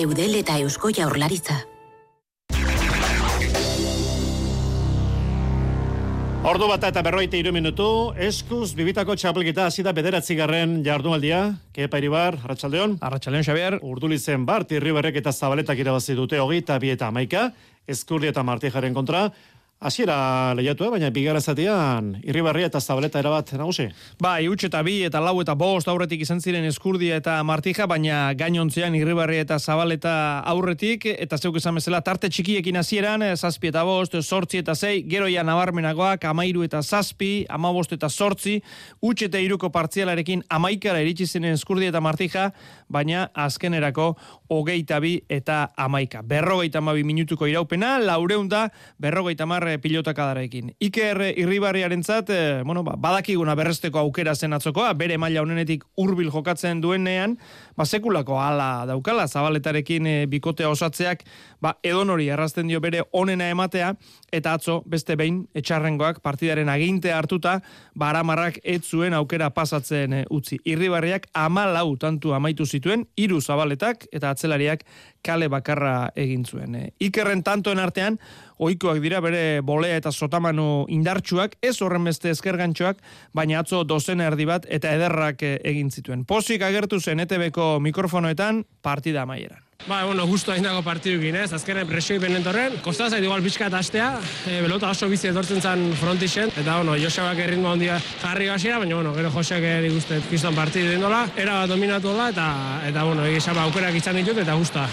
Eudel 0.00 0.40
eta 0.40 0.56
Eusko 0.64 0.92
Jaurlaritza. 0.96 1.60
Ordu 6.52 6.66
bat 6.68 6.82
eta 6.84 7.00
berroite 7.00 7.38
iru 7.40 7.48
minutu, 7.56 7.84
eskuz 8.20 8.74
bibitako 8.76 9.14
txapelketa 9.16 9.70
hasi 9.70 9.80
da 9.86 9.94
bederatzi 9.96 10.34
garren 10.36 10.74
jardumaldia, 10.84 11.38
Kepa 11.72 11.96
Iribar, 11.96 12.36
Arratxaldeon. 12.44 12.98
Arratxaldeon, 13.00 13.46
Xavier. 13.46 13.78
Urdulizen 13.80 14.44
bart, 14.44 14.74
irriberrek 14.76 15.16
eta 15.22 15.32
zabaletak 15.32 15.80
irabazi 15.80 16.12
dute 16.18 16.42
hogi 16.42 16.60
eta 16.60 16.76
bi 16.82 16.90
eta 16.92 17.08
amaika, 17.08 17.46
eskurri 17.88 18.28
eta 18.28 18.44
martijaren 18.44 18.92
kontra, 18.92 19.30
Hasiera 19.82 20.54
lehiatu, 20.54 20.84
eh? 20.86 20.90
baina 20.94 21.08
bigarra 21.10 21.40
zatian 21.42 22.12
irribarria 22.22 22.68
eta 22.68 22.78
zabaleta 22.78 23.18
erabat 23.18 23.48
nagusi. 23.58 23.88
Ba, 24.22 24.36
iutxe 24.38 24.68
eta 24.68 24.78
bi 24.86 25.00
eta 25.02 25.18
lau 25.18 25.32
eta 25.42 25.56
bost 25.58 25.88
aurretik 25.90 26.20
izan 26.22 26.38
ziren 26.38 26.62
eskurdia 26.68 27.16
eta 27.18 27.40
martija, 27.42 27.88
baina 27.90 28.20
gainontzean 28.38 28.94
irribarria 28.94 29.42
eta 29.42 29.58
zabaleta 29.58 30.12
aurretik, 30.52 31.08
eta 31.10 31.34
zeuk 31.34 31.58
esan 31.58 31.80
bezala 31.80 31.98
tarte 32.06 32.30
txikiekin 32.30 32.78
hasieran, 32.78 33.24
eh, 33.26 33.32
zazpi 33.34 33.72
eta 33.72 33.82
bost, 33.82 34.14
sortzi 34.22 34.60
eta 34.62 34.76
zei, 34.78 35.02
geroia 35.02 35.42
nabarmenagoak, 35.42 36.28
amairu 36.30 36.62
eta 36.62 36.78
zazpi, 36.82 37.32
amabost 37.50 37.96
eta 37.98 38.06
sortzi, 38.06 38.60
utxe 39.02 39.32
eta 39.32 39.42
iruko 39.42 39.72
partzialarekin 39.74 40.46
amaikara 40.48 41.02
iritsi 41.02 41.26
ziren 41.26 41.58
eskurdia 41.58 41.90
eta 41.90 42.00
martija, 42.00 42.52
baina 42.86 43.32
azkenerako 43.34 44.12
hogeita 44.52 45.02
bi 45.02 45.16
eta 45.28 45.72
amaika. 45.76 46.22
Berrogeita 46.22 46.78
amabi 46.78 47.02
minutuko 47.02 47.50
iraupena, 47.50 47.96
laureunda, 47.98 48.68
berrogeita 49.02 49.46
marre 49.46 49.71
pilotakadarekin. 49.78 50.72
Iker 50.80 51.20
irribarriaren 51.36 52.02
zat, 52.02 52.30
eh, 52.30 52.62
bueno, 52.64 52.82
ba, 52.84 52.96
badakiguna 52.96 53.54
berresteko 53.54 53.98
aukera 53.98 54.34
zen 54.34 54.52
atzokoa, 54.52 54.92
bere 54.94 55.18
maila 55.18 55.42
honenetik 55.42 55.84
hurbil 55.96 56.30
jokatzen 56.30 56.80
duenean, 56.82 57.38
ba, 57.76 57.84
sekulako 57.84 58.38
ala 58.40 58.84
daukala, 58.86 59.26
zabaletarekin 59.28 60.06
e, 60.06 60.14
bikotea 60.26 60.70
osatzeak, 60.72 61.24
ba, 61.60 61.76
edonori 61.82 62.28
errazten 62.28 62.68
dio 62.68 62.80
bere 62.80 63.04
onena 63.12 63.48
ematea, 63.50 63.94
eta 64.32 64.56
atzo, 64.58 64.82
beste 64.86 65.16
behin, 65.16 65.42
etxarrengoak 65.54 66.20
partidaren 66.24 66.68
aginte 66.72 67.12
hartuta, 67.12 67.60
baramarrak 67.94 68.58
ez 68.64 68.82
zuen 68.82 69.14
aukera 69.14 69.50
pasatzen 69.50 70.12
e, 70.12 70.24
utzi. 70.30 70.58
Irribarriak 70.64 71.28
ama 71.34 71.66
lau 71.70 71.96
tantu 71.96 72.34
amaitu 72.36 72.66
zituen, 72.66 73.06
hiru 73.16 73.40
zabaletak, 73.40 74.06
eta 74.12 74.32
atzelariak 74.32 74.84
kale 75.22 75.48
bakarra 75.48 76.10
egin 76.18 76.44
zuen. 76.44 76.74
E, 76.74 76.92
Ikerren 77.00 77.42
tantoen 77.46 77.80
artean, 77.82 78.18
ohikoak 78.62 79.00
dira 79.02 79.20
bere 79.24 79.60
bolea 79.66 79.98
eta 80.00 80.12
sotamanu 80.12 80.86
indartsuak, 80.92 81.58
ez 81.62 81.74
horren 81.82 82.06
beste 82.08 82.30
ezkergantxoak, 82.30 83.02
baina 83.34 83.60
atzo 83.62 83.82
dozen 83.84 84.22
erdi 84.22 84.46
bat 84.48 84.68
eta 84.70 84.94
ederrak 84.94 85.42
eh, 85.42 85.58
egin 85.72 85.90
zituen. 85.90 86.24
Pozik 86.28 86.62
agertu 86.62 87.00
zen 87.00 87.24
ETB-ko 87.26 87.76
mikrofonoetan 87.82 88.64
partida 88.82 89.26
maieran. 89.26 89.60
Ba, 89.82 90.04
bueno, 90.06 90.28
justo 90.30 90.52
hain 90.52 90.62
dago 90.62 90.78
partidukin, 90.86 91.34
ez? 91.42 91.48
Azkenen 91.56 91.88
presioi 91.90 92.20
benentorren. 92.22 92.76
Kosta 92.84 93.08
zait 93.10 93.24
igual 93.24 93.42
pixka 93.42 93.66
eta 93.66 93.80
astea, 93.82 94.12
e, 94.46 94.60
belota 94.62 94.92
oso 94.94 95.08
bizi 95.10 95.32
etortzen 95.32 95.58
zen 95.58 95.88
frontixen, 95.98 96.54
eta, 96.54 96.76
bueno, 96.78 96.94
Josebak 97.02 97.42
erritmo 97.42 97.72
handia 97.74 97.98
jarri 98.22 98.46
gasiera, 98.46 98.78
baina, 98.78 99.00
bueno, 99.00 99.14
gero 99.18 99.34
Joseak 99.34 99.66
dik 99.82 99.98
uste 99.98 100.22
kiston 100.30 100.54
partidu 100.54 100.94
dindola, 100.94 101.24
era 101.36 101.64
dominatu 101.66 102.14
da, 102.14 102.30
eta, 102.30 102.50
eta 102.86 103.08
bueno, 103.10 103.26
egisa 103.26 103.56
ba, 103.58 103.66
aukerak 103.66 103.98
izan 103.98 104.22
ditut, 104.22 104.38
eta 104.38 104.54
gusta. 104.54 104.86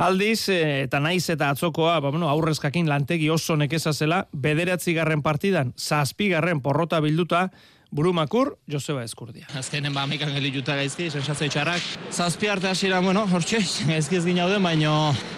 Aldiz, 0.00 0.48
eh, 0.48 0.86
eta 0.86 0.96
naiz 0.96 1.26
eta 1.28 1.50
atzokoa, 1.52 1.98
ba, 2.00 2.08
bueno, 2.08 2.30
aurrezkakin 2.32 2.86
lantegi 2.88 3.26
oso 3.28 3.52
nekeza 3.60 3.92
zela, 3.92 4.22
bederatzi 4.32 4.94
partidan, 5.20 5.74
zazpi 5.76 6.30
porrota 6.64 7.02
bilduta, 7.04 7.50
Burumakur, 7.90 8.54
Joseba 8.70 9.02
Eskurdia. 9.02 9.48
Azkenen 9.58 9.90
ba, 9.90 10.04
amikan 10.06 10.30
gelituta 10.30 10.76
gaizki, 10.78 11.08
sensazio 11.10 11.48
txarrak. 11.50 11.82
Zazpi 12.14 12.46
arte 12.46 12.68
hasiera, 12.70 13.00
bueno, 13.02 13.24
hortxe, 13.26 13.58
gaizki 13.90 14.20
ez 14.20 14.22
gina 14.28 14.46
baina 14.62 14.92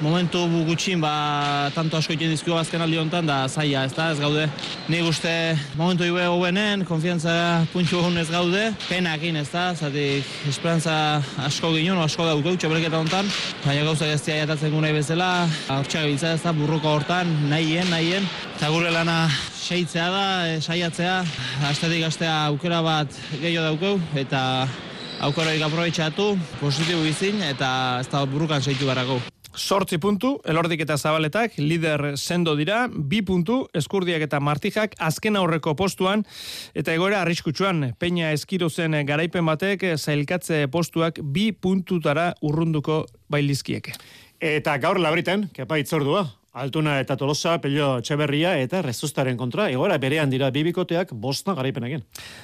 momentu 0.05 0.43
gutxin, 0.69 1.01
ba, 1.01 1.71
tanto 1.75 1.97
asko 1.97 2.13
iten 2.13 2.29
dizkio 2.29 2.59
azken 2.61 2.85
aldi 2.85 2.99
honetan, 3.01 3.27
da 3.27 3.49
zaila, 3.49 3.87
ez 3.89 3.95
da, 3.97 4.11
ez 4.13 4.21
gaude. 4.21 4.45
Ni 4.93 5.01
guzti, 5.01 5.33
momentu 5.81 6.05
ibe 6.05 6.27
hobenen, 6.29 6.85
konfiantza 6.85 7.65
puntxu 7.73 8.05
ez 8.21 8.29
gaude, 8.31 8.75
penakin, 8.89 9.37
ez 9.37 9.49
da, 9.49 9.73
zatik, 9.75 10.29
esperantza 10.47 11.23
asko 11.39 11.73
ginen, 11.73 11.97
asko 12.05 12.29
gaukeu, 12.29 12.57
txapelketa 12.57 13.01
honetan, 13.01 13.33
baina 13.65 13.85
gauza 13.89 14.07
gaztia 14.07 14.37
jatatzen 14.45 14.77
gunei 14.77 14.93
bezala, 14.93 15.49
hortxe 15.69 16.05
gabiltza, 16.05 16.35
ez 16.37 16.43
da, 16.43 16.53
burruko 16.53 16.99
hortan, 16.99 17.33
nahien, 17.49 17.89
nahien, 17.89 18.29
eta 18.63 18.71
gure 18.71 18.93
lana 18.95 19.27
seitzea 19.59 20.05
da, 20.07 20.27
e, 20.47 20.59
saiatzea, 20.63 21.17
astetik 21.67 22.05
astea 22.07 22.35
aukera 22.47 22.77
bat 22.87 23.11
gehiago 23.41 23.65
daukeu, 23.65 23.97
eta 24.15 24.43
aukeraik 25.27 25.65
aprobetxatu, 25.67 26.29
positibo 26.61 27.03
izin, 27.03 27.41
eta 27.43 27.73
ez 27.99 28.07
da 28.13 28.21
burrukan 28.23 28.63
seitu 28.63 28.87
barako. 28.87 29.17
Sortzi 29.59 29.99
puntu, 29.99 30.37
elordik 30.47 30.85
eta 30.85 30.95
zabaletak, 30.95 31.57
lider 31.59 32.13
sendo 32.15 32.55
dira, 32.55 32.85
bi 32.87 33.25
puntu, 33.27 33.65
eskurdiak 33.75 34.23
eta 34.29 34.39
martijak, 34.39 34.95
azken 34.95 35.41
aurreko 35.41 35.75
postuan, 35.75 36.23
eta 36.79 36.95
egoera 36.95 37.25
arriskutsuan, 37.25 37.97
peina 37.99 38.31
eskiru 38.31 38.69
zen 38.71 38.95
garaipen 39.09 39.43
batek, 39.51 39.89
zailkatze 39.97 40.69
postuak 40.71 41.19
bi 41.19 41.49
puntutara 41.51 42.29
urrunduko 42.47 43.09
bailizkieke. 43.27 43.97
Eta 44.39 44.77
gaur 44.79 45.03
labriten, 45.03 45.49
kepa 45.51 45.81
itzordua, 45.83 46.29
Altuna 46.53 46.99
eta 47.01 47.15
Tolosa, 47.17 47.55
Pello 47.65 47.95
Etxeberria 48.03 48.51
eta 48.61 48.83
Rezustaren 48.85 49.39
kontra, 49.41 49.71
egora 49.73 49.97
berean 49.97 50.29
dira 50.29 50.51
bibikoteak 50.53 51.15
bosna 51.17 51.55
garaipenagen. 51.57 52.03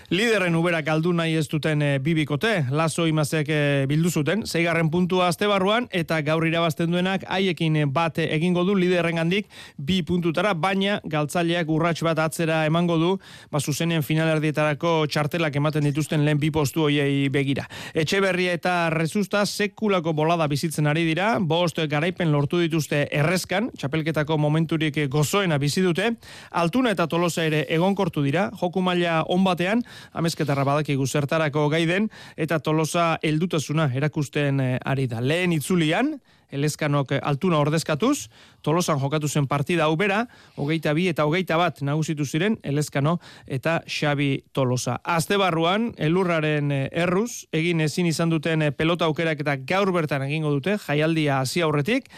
Liderren 0.09 0.55
ubera 0.57 0.79
galdu 0.81 1.11
nahi 1.13 1.35
ez 1.37 1.45
duten 1.53 1.83
e, 1.85 1.89
bibikote, 2.01 2.55
lazo 2.73 3.05
imazek 3.05 3.51
e, 3.53 3.59
bildu 3.91 4.09
zuten, 4.09 4.47
zeigarren 4.49 4.89
puntua 4.89 5.27
azte 5.29 5.45
barruan, 5.51 5.91
eta 5.93 6.23
gaur 6.25 6.47
irabazten 6.49 6.89
duenak 6.89 7.27
haiekin 7.29 7.77
e, 7.77 7.83
bat 7.85 8.17
egingo 8.23 8.65
du 8.65 8.79
liderren 8.79 9.21
gandik 9.21 9.51
bi 9.77 9.99
puntutara, 10.01 10.55
baina 10.57 11.03
galtzaileak 11.05 11.69
urrats 11.69 12.01
bat 12.09 12.25
atzera 12.25 12.63
emango 12.65 12.97
du, 12.97 13.13
ba 13.53 13.61
zuzenen 13.61 14.01
finalerdietarako 14.01 14.95
txartelak 15.13 15.61
ematen 15.61 15.85
dituzten 15.85 16.25
lehen 16.25 16.41
bi 16.41 16.49
postu 16.49 16.87
hoiei 16.87 17.29
begira. 17.29 17.69
Etxeberria 17.93 18.57
eta 18.57 18.79
Rezusta 18.89 19.45
sekulako 19.45 20.17
bolada 20.17 20.49
bizitzen 20.49 20.89
ari 20.89 21.05
dira, 21.05 21.35
bost 21.45 21.85
garaipen 21.93 22.33
lortu 22.33 22.65
dituzte 22.65 23.05
errezkan, 23.13 23.69
txapelketako 23.99 24.39
momenturik 24.39 24.97
gozoena 25.11 25.59
bizi 25.59 25.83
dute, 25.83 26.13
altuna 26.53 26.93
eta 26.95 27.09
tolosa 27.09 27.45
ere 27.45 27.65
egonkortu 27.69 28.23
dira, 28.23 28.49
joku 28.61 28.81
maila 28.81 29.25
on 29.29 29.43
batean, 29.45 29.83
amezketarra 30.13 30.65
badakigu 30.65 31.07
zertarako 31.07 31.69
gaiden, 31.69 32.09
eta 32.37 32.61
tolosa 32.61 33.19
heldutasuna 33.23 33.91
erakusten 33.95 34.61
eh, 34.61 34.79
ari 34.85 35.09
da. 35.09 35.21
Lehen 35.21 35.53
itzulian, 35.53 36.19
elezkanok 36.51 37.19
altuna 37.21 37.59
ordezkatuz, 37.59 38.29
tolosan 38.63 39.01
jokatu 39.03 39.29
zen 39.29 39.47
partida 39.47 39.85
hau 39.85 39.97
bera, 39.97 40.27
hogeita 40.57 40.95
bi 40.95 41.09
eta 41.11 41.27
hogeita 41.27 41.59
bat 41.59 41.83
nagusitu 41.83 42.25
ziren, 42.25 42.57
elezkano 42.63 43.19
eta 43.47 43.83
Xabi 43.87 44.45
Tolosa. 44.53 45.01
Azte 45.05 45.37
barruan, 45.37 45.93
elurraren 45.99 46.73
eh, 46.73 46.89
erruz, 46.93 47.49
egin 47.53 47.81
ezin 47.81 48.07
izan 48.07 48.31
duten 48.31 48.63
eh, 48.63 48.71
pelota 48.71 49.11
aukerak 49.11 49.43
eta 49.43 49.59
gaur 49.59 49.93
bertan 49.93 50.25
egingo 50.31 50.55
dute, 50.55 50.79
jaialdia 50.87 51.43
hasi 51.43 51.67
aurretik, 51.67 52.09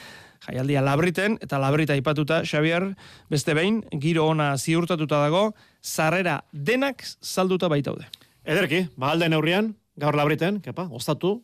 jaialdia 0.46 0.82
labriten, 0.84 1.36
eta 1.42 1.58
labrita 1.60 1.96
ipatuta, 1.98 2.42
Xavier, 2.48 2.90
beste 3.30 3.54
behin, 3.54 3.82
giro 4.00 4.26
ona 4.30 4.54
ziurtatuta 4.58 5.20
dago, 5.24 5.50
sarrera 5.82 6.40
denak 6.52 7.04
salduta 7.20 7.68
baitaude. 7.68 8.08
Ederki, 8.44 8.86
ba 8.96 9.12
alde 9.14 9.28
neurrian, 9.28 9.74
gaur 10.00 10.16
labriten, 10.16 10.60
kepa, 10.64 10.88
gozatu. 10.90 11.38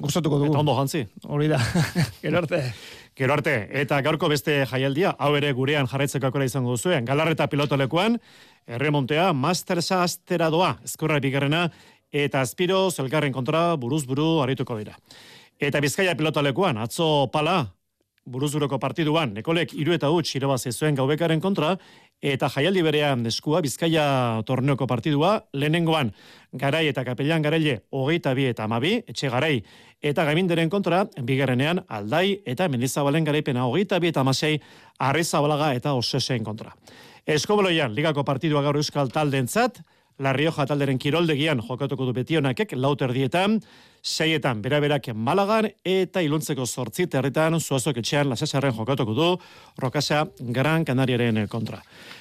Gozatuko 0.00 0.40
dugu. 0.40 0.50
Eta 0.50 0.62
ondo 0.64 0.74
jantzi. 0.74 1.04
Hori 1.30 1.46
da, 1.52 1.60
gero 2.24 2.40
arte. 2.40 2.64
Gero 3.14 3.36
arte, 3.36 3.52
eta 3.78 4.00
gaurko 4.02 4.26
beste 4.32 4.64
jaialdia, 4.66 5.12
hau 5.22 5.36
ere 5.38 5.52
gurean 5.54 5.86
jarraitzeko 5.86 6.32
akora 6.32 6.48
izango 6.48 6.74
duzuen, 6.74 7.04
galarreta 7.06 7.46
pilotolekuan, 7.52 8.18
erremontea, 8.66 9.28
mastersa 9.38 10.00
astera 10.02 10.48
doa, 10.50 10.72
ezkorra 10.82 11.20
bigarrena, 11.22 11.68
eta 12.10 12.42
azpiro, 12.42 12.88
zelgarren 12.90 13.34
kontra, 13.34 13.76
buruz 13.78 14.02
buru, 14.08 14.40
harituko 14.42 14.80
dira. 14.80 14.96
Eta 15.62 15.78
bizkaia 15.78 16.16
pilotolekuan, 16.18 16.80
atzo 16.82 17.28
pala, 17.30 17.60
buruzuroko 18.24 18.78
partiduan, 18.80 19.34
Nekolek 19.36 19.74
iru 19.76 19.92
eta 19.94 20.08
huts 20.10 20.34
irabaz 20.36 20.62
zuen 20.72 20.96
gaubekaren 20.96 21.40
kontra, 21.40 21.74
eta 22.24 22.48
jaialdi 22.48 22.82
berean 22.82 23.26
eskua 23.26 23.60
Bizkaia 23.64 24.42
torneoko 24.48 24.86
partidua, 24.88 25.44
lehenengoan 25.52 26.12
garai 26.52 26.86
eta 26.88 27.04
kapellan 27.04 27.42
garaile 27.42 27.82
hogeita 27.92 28.34
bi 28.34 28.46
eta 28.48 28.64
amabi, 28.64 28.96
etxe 29.06 29.28
garai 29.28 29.62
eta 30.02 30.24
gaiminderen 30.24 30.70
kontra, 30.70 31.04
bigarrenean 31.20 31.82
aldai 31.88 32.40
eta 32.46 32.68
menizabalen 32.68 33.24
garaipena 33.24 33.66
hogeita 33.68 34.00
bi 34.00 34.08
eta 34.12 34.20
amasei, 34.24 34.58
arrizabalaga 34.98 35.74
eta 35.74 35.94
osesen 35.94 36.44
kontra. 36.44 36.72
Eskoboloian, 37.26 37.94
ligako 37.96 38.24
partidua 38.24 38.62
gaur 38.62 38.76
euskal 38.76 39.08
taldentzat, 39.12 39.80
La 40.22 40.32
Rioja 40.32 40.62
talderen 40.62 40.98
kiroldegian 41.02 41.58
jokatuko 41.66 42.06
du 42.06 42.12
betionakek 42.14 42.76
lauter 42.78 43.10
dietan, 43.10 43.56
seietan 43.98 44.60
beraberak 44.62 45.08
Malagan 45.14 45.66
eta 45.82 46.22
iluntzeko 46.22 46.66
sortzi 46.66 47.08
territan 47.10 47.58
zuazok 47.58 47.98
etxean 47.98 48.30
lasasarren 48.30 48.76
jokatuko 48.76 49.14
du 49.14 49.26
Rokasa 49.82 50.22
Gran 50.38 50.84
Canariaren 50.84 51.48
kontra. 51.48 51.80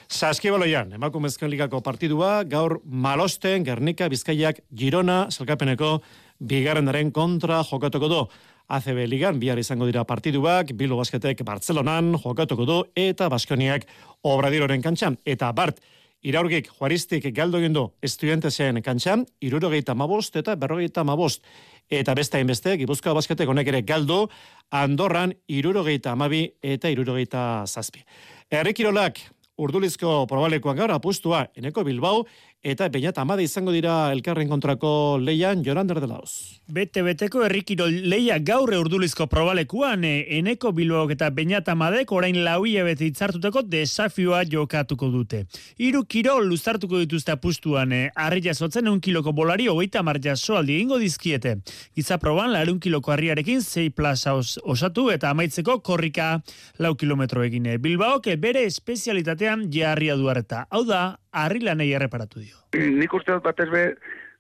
Saskibaloian, 0.10 0.96
emakumezken 0.98 1.52
ligako 1.54 1.84
partidua, 1.86 2.44
gaur 2.50 2.80
Malosten, 2.86 3.64
Gernika, 3.64 4.10
Bizkaiak, 4.10 4.64
Girona, 4.74 5.28
Salkapeneko, 5.30 6.00
bigarrenaren 6.40 7.12
kontra 7.12 7.62
jokatuko 7.62 8.10
du. 8.10 8.26
ACB 8.74 9.06
Ligan 9.06 9.38
bihar 9.38 9.60
izango 9.60 9.86
dira 9.86 10.02
partiduak, 10.08 10.72
Bilbo 10.74 10.98
Basketek 10.98 11.44
Bartzelonan 11.46 12.16
jokatuko 12.18 12.66
du, 12.66 12.84
eta 12.96 13.30
Baskoniak 13.30 13.86
Obradiroren 14.24 14.82
kantxan. 14.82 15.20
Eta 15.26 15.52
Bart, 15.54 15.84
Iraurgik 16.24 16.70
juaristik 16.78 17.26
galdo 17.36 17.60
egin 17.60 17.74
du 17.76 17.82
estudiantesen 18.08 18.80
kantxan, 18.86 19.26
irurogeita 19.44 19.92
mabost 19.92 20.38
eta 20.40 20.56
berrogeita 20.56 21.04
mabost. 21.04 21.44
Eta 21.92 22.16
beste 22.16 22.40
hainbeste, 22.40 22.78
Gipuzkoa 22.80 23.12
basketek 23.18 23.50
honek 23.52 23.68
ere 23.74 23.82
galdo, 23.84 24.30
Andorran 24.72 25.34
irurogeita 25.52 26.14
amabi 26.16 26.46
eta 26.64 26.88
irurogeita 26.90 27.66
zazpi. 27.68 28.06
Errikirolak, 28.48 29.20
urdulizko 29.60 30.24
probalekoan 30.32 30.80
gaur 30.80 30.96
apustua, 30.96 31.44
eneko 31.60 31.84
Bilbao, 31.84 32.24
eta 32.64 32.88
bainat 32.88 33.18
amade 33.20 33.44
izango 33.44 33.74
dira 33.76 34.10
elkarren 34.14 34.48
kontrako 34.48 35.18
leian 35.20 35.64
Jorander 35.66 36.00
de 36.00 36.08
Laos. 36.08 36.62
Bete-beteko 36.72 37.42
errikiro 37.44 37.90
leia 37.92 38.38
gaur 38.40 38.72
urdulizko 38.72 39.28
probalekuan, 39.28 40.06
e, 40.08 40.24
eneko 40.38 40.72
bilboak 40.72 41.12
eta 41.18 41.28
bainat 41.30 41.68
amadek 41.68 42.12
orain 42.16 42.40
lauia 42.46 42.86
bete 42.88 43.06
itzartuteko 43.10 43.66
desafioa 43.68 44.46
jokatuko 44.48 45.10
dute. 45.12 45.44
Hiru 45.78 46.06
kiro 46.08 46.38
luztartuko 46.40 47.02
dituzte 47.04 47.34
apustuan, 47.36 47.92
e, 47.92 48.08
arri 48.16 48.42
jasotzen 48.48 48.88
un 48.88 49.02
kiloko 49.04 49.34
bolari 49.36 49.68
hogeita 49.68 50.04
marja 50.04 50.38
soaldi 50.38 50.78
egingo 50.78 51.02
dizkiete. 51.04 51.58
Giza 51.96 52.18
proban, 52.18 52.54
larun 52.56 52.80
kiloko 52.80 53.12
harriarekin 53.12 53.60
6 53.62 53.92
plaza 53.92 54.38
os, 54.40 54.56
osatu 54.64 55.10
eta 55.12 55.36
amaitzeko 55.36 55.82
korrika 55.84 56.38
lau 56.80 56.96
kilometro 56.96 57.44
egine. 57.44 57.76
Bilbaok 57.78 58.32
bere 58.40 58.64
espezialitatean 58.72 59.68
jarria 59.74 60.16
duareta. 60.16 60.64
Hau 60.72 60.86
da, 60.88 61.04
harri 61.34 61.64
lanei 61.66 61.92
erreparatu 61.98 62.42
dio. 62.44 62.62
Nik 62.78 63.14
uste 63.14 63.34
dut 63.34 63.44
batez 63.46 63.70
be, 63.72 63.84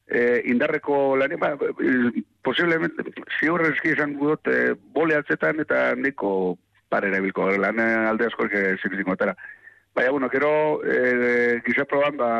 eh, 0.08 0.42
indarreko 0.54 1.16
lani, 1.18 1.40
ba, 1.42 1.54
posiblemente, 2.44 3.06
ziur 3.40 3.66
eski 3.72 3.94
izan 3.96 4.18
dut, 4.20 4.48
eh, 4.48 4.74
bole 4.94 5.18
atzetan 5.18 5.60
eta 5.60 5.94
niko 5.96 6.58
parera 6.90 7.20
bilko, 7.20 7.50
lan 7.58 7.80
alde 7.80 8.30
asko 8.30 8.48
zikizingo 8.48 9.18
etara. 9.18 9.36
Baina, 9.94 10.12
bueno, 10.12 10.30
kero, 10.30 10.82
eh, 10.86 11.62
giza 11.66 11.86
proban, 11.86 12.18
ba, 12.18 12.34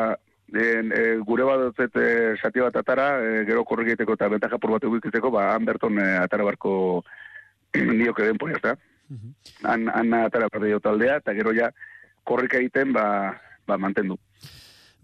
en, 0.52 0.92
e, 0.92 1.16
gure 1.26 1.44
bat 1.44 1.60
dutzet 1.60 1.96
e, 1.96 2.08
sati 2.40 2.62
bat 2.62 2.76
atara, 2.76 3.08
e, 3.20 3.44
gero 3.48 3.64
korriketeko 3.64 4.14
eta 4.14 4.28
bentaja 4.28 4.58
por 4.58 4.74
bat 4.74 4.84
egiteko, 4.84 5.30
ba, 5.34 5.52
han 5.54 5.64
berton 5.64 5.98
e, 5.98 6.08
atara 6.20 6.44
barko 6.44 7.04
nioke 7.74 8.26
den 8.26 8.38
poia, 8.38 8.58
ezta? 8.60 8.76
Han, 9.64 9.88
han 9.88 10.14
atara 10.20 10.48
barko 10.52 10.80
taldea, 10.84 11.18
eta 11.22 11.34
gero 11.36 11.54
ja 11.56 11.70
korrika 12.24 12.58
egiten, 12.58 12.92
ba, 12.92 13.34
ba 13.66 13.78
mantendu. 13.78 14.18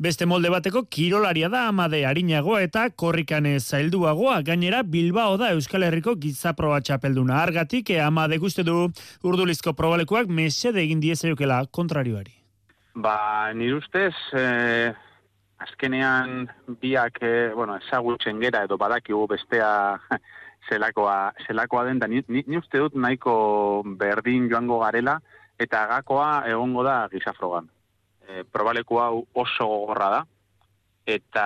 Beste 0.00 0.24
molde 0.24 0.48
bateko 0.48 0.80
kirolaria 0.88 1.50
da 1.52 1.66
amade 1.68 1.98
harinagoa 2.08 2.62
eta 2.64 2.86
korrikane 3.02 3.58
zailduagoa 3.60 4.38
gainera 4.40 4.78
Bilbao 4.82 5.34
da 5.36 5.50
Euskal 5.52 5.82
Herriko 5.84 6.14
gizaproa 6.22 6.78
txapelduna 6.80 7.34
argatik 7.36 7.90
e 7.92 7.98
amade 8.00 8.38
guzti 8.40 8.62
du 8.64 8.86
urdulizko 9.28 9.74
probalekuak 9.76 10.32
mesede 10.38 10.80
egin 10.80 11.02
diezaiokela 11.04 11.58
kontrarioari. 11.78 12.32
Ba, 12.94 13.52
nire 13.52 13.74
ustez, 13.76 14.14
eh, 14.32 14.94
azkenean 15.66 16.48
biak, 16.80 17.20
eh, 17.20 17.50
bueno, 17.54 17.76
ezagutzen 17.84 18.40
gera 18.40 18.62
edo 18.64 18.78
badakigu 18.80 19.26
bestea 19.34 20.00
zelakoa, 20.70 21.34
zelakoa 21.46 21.84
den, 21.90 22.00
da 22.00 22.08
ni, 22.08 22.22
ni, 22.26 22.56
uste 22.56 22.80
dut 22.80 22.96
nahiko 22.96 23.36
berdin 24.00 24.48
joango 24.48 24.80
garela 24.80 25.18
eta 25.60 25.84
gakoa 25.92 26.30
egongo 26.48 26.88
da 26.88 26.96
gizafrogan 27.12 27.68
e, 28.30 28.44
probaleku 28.44 29.00
hau 29.00 29.24
oso 29.34 29.66
gogorra 29.66 30.10
da, 30.10 30.20
eta 31.06 31.44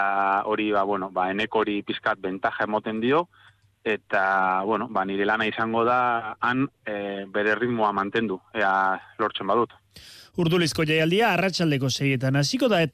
hori, 0.50 0.70
ba, 0.72 0.84
bueno, 0.84 1.10
ba, 1.10 1.30
enek 1.32 1.54
hori 1.56 1.80
pizkat 1.86 2.20
bentaja 2.20 2.66
emoten 2.68 3.00
dio, 3.00 3.28
eta, 3.84 4.62
bueno, 4.64 4.88
ba, 4.90 5.04
nire 5.04 5.26
lana 5.28 5.46
izango 5.48 5.84
da, 5.84 6.36
han 6.40 6.66
e, 6.86 7.24
bere 7.32 7.54
ritmoa 7.58 7.92
mantendu, 7.92 8.40
ea 8.54 8.74
lortzen 9.18 9.48
badut. 9.48 9.72
Urdulizko 10.40 10.84
jaialdia 10.88 11.32
arratsaldeko 11.32 11.90
seietan 11.90 12.36
hasiko 12.36 12.68
da, 12.68 12.84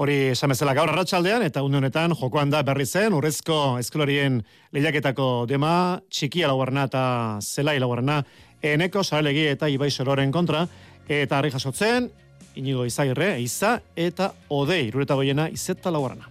Hori 0.00 0.30
esan 0.32 0.48
bezala 0.48 0.72
gaur 0.72 0.88
arratsaldean 0.88 1.42
eta 1.44 1.60
une 1.60 1.76
honetan 1.76 2.14
jokoan 2.16 2.48
da 2.48 2.62
berri 2.64 2.86
zen 2.86 3.12
urrezko 3.12 3.76
eskolorien 3.82 4.38
lehiaketako 4.72 5.26
dema 5.50 6.00
txikia 6.08 6.48
laugarna 6.48 6.86
eta 6.88 7.02
zelai 7.44 7.74
laugarna 7.82 8.22
eneko 8.64 9.02
sarelegi 9.04 9.44
eta 9.50 9.68
ibai 9.68 9.90
sororen 9.90 10.32
kontra 10.32 10.62
eta 11.04 11.36
harri 11.36 11.52
jasotzen 11.52 12.08
inigo 12.54 12.84
izagirre, 12.86 13.40
iza 13.40 13.80
eta 13.96 14.32
ode, 14.48 14.80
irureta 14.88 15.14
goiena, 15.14 15.48
izeta 15.48 15.90
laugarana. 15.90 16.28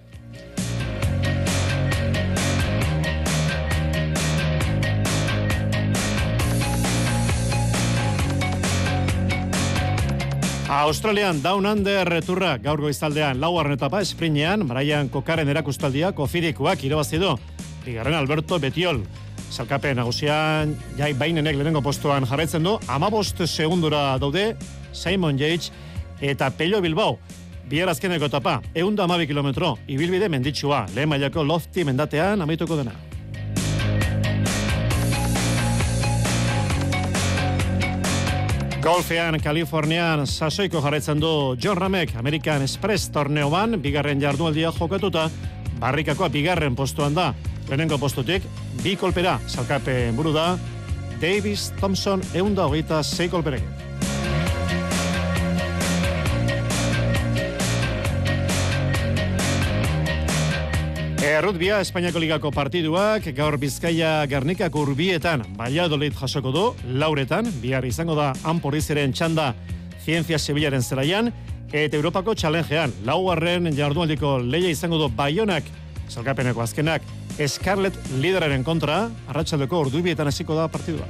Australian 10.70 11.42
Down 11.42 11.66
Under 11.66 12.06
returra 12.08 12.58
gaur 12.62 12.80
goizaldean 12.84 13.40
laugarren 13.42 13.74
etapa 13.74 14.04
esprinean, 14.06 14.68
Brian 14.70 15.10
Kokaren 15.10 15.50
erakustaldia 15.50 16.12
kofirikuak 16.14 16.84
irabazi 16.86 17.18
du. 17.18 17.34
Bigarren 17.88 18.14
Alberto 18.14 18.60
Betiol 18.62 19.02
Zalkapen 19.50 19.98
nagusian, 19.98 20.76
jai 20.98 21.10
bainenek 21.18 21.58
lehenengo 21.58 21.82
postuan 21.82 22.26
jarraitzen 22.30 22.64
du, 22.64 22.76
amabost 22.88 23.42
segundura 23.48 24.20
daude, 24.22 24.54
Simon 24.94 25.40
Yates 25.42 25.72
eta 26.22 26.50
Pello 26.52 26.82
Bilbao. 26.82 27.20
Biar 27.70 27.90
azkeneko 27.90 28.26
etapa, 28.26 28.62
eunda 28.74 29.04
amabi 29.04 29.28
kilometro, 29.30 29.78
ibilbide 29.88 30.30
menditsua, 30.30 30.88
lehen 30.96 31.10
mailako 31.10 31.44
lofti 31.46 31.84
mendatean 31.86 32.42
amaituko 32.42 32.78
dena. 32.80 32.96
Golfean, 38.80 39.36
Kalifornian, 39.44 40.24
sasoiko 40.26 40.82
jarraitzen 40.82 41.20
du 41.20 41.56
John 41.62 41.78
Ramek, 41.78 42.16
American 42.16 42.64
Express 42.64 43.12
torneoan, 43.12 43.76
bigarren 43.84 44.22
jardualdia 44.24 44.72
jokatuta, 44.72 45.28
barrikakoa 45.82 46.30
bigarren 46.32 46.76
postuan 46.80 47.14
da. 47.14 47.34
Lehenengo 47.68 48.00
postutik, 48.02 48.48
bi 48.82 48.96
kolpera, 48.98 49.36
salkape 49.46 50.14
buru 50.18 50.34
da, 50.34 50.54
Davis 51.22 51.74
Thompson 51.78 52.24
eunda 52.34 52.66
hogeita 52.66 53.04
zei 53.04 53.28
kolperek. 53.30 53.89
Errutbia 61.40 61.78
Espainiako 61.80 62.20
Ligako 62.20 62.50
partiduak 62.52 63.30
gaur 63.38 63.56
Bizkaia 63.56 64.26
Gernikako 64.28 64.82
urbietan 64.84 65.46
Valladolid 65.56 66.18
jasoko 66.20 66.52
du, 66.52 66.64
lauretan, 67.00 67.48
bihar 67.62 67.88
izango 67.88 68.18
da 68.18 68.34
Anporizeren 68.52 69.14
txanda 69.16 69.54
Zientzia 70.04 70.36
Sevillaren 70.36 70.84
zelaian, 70.84 71.32
eta 71.72 71.96
Europako 71.96 72.36
txalengean, 72.36 72.92
laugarren 73.08 73.72
jardualdiko 73.78 74.34
leia 74.44 74.74
izango 74.76 75.00
du 75.00 75.08
Baionak, 75.16 75.64
salkapeneko 76.12 76.66
azkenak, 76.66 77.08
Scarlett 77.48 78.12
lideraren 78.20 78.68
kontra, 78.68 79.06
arratsaldeko 79.32 79.86
urdubietan 79.88 80.28
hasiko 80.28 80.60
da 80.60 80.68
partidua. 80.68 81.08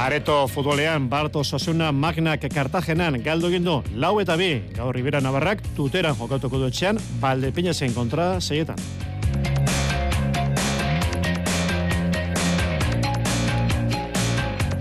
Areto 0.00 0.48
futbolean 0.48 1.10
Barto 1.10 1.44
Sosuna 1.44 1.90
Magnak 1.92 2.46
Kartagenan 2.48 3.18
galdu 3.20 3.50
egin 3.50 3.66
du 3.68 3.74
lau 4.00 4.14
eta 4.22 4.32
bi 4.40 4.62
gaur 4.72 4.96
Ribera 4.96 5.20
Navarrak 5.20 5.60
tuteran 5.76 6.16
jokatuko 6.16 6.56
du 6.56 6.70
etxean 6.70 6.96
Valdepeñasen 7.20 7.92
kontra 7.92 8.30
seietan. 8.40 8.80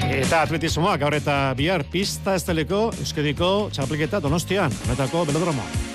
Eta 0.07 0.41
atletismoa 0.45 0.95
gaur 1.03 1.19
eta 1.19 1.37
bihar 1.59 1.83
pista 1.91 2.39
esteleko 2.39 2.85
Euskadiko 3.03 3.53
txapliketa 3.75 4.23
Donostian, 4.23 4.71
honetako 4.87 5.27
belodromoa. 5.27 5.88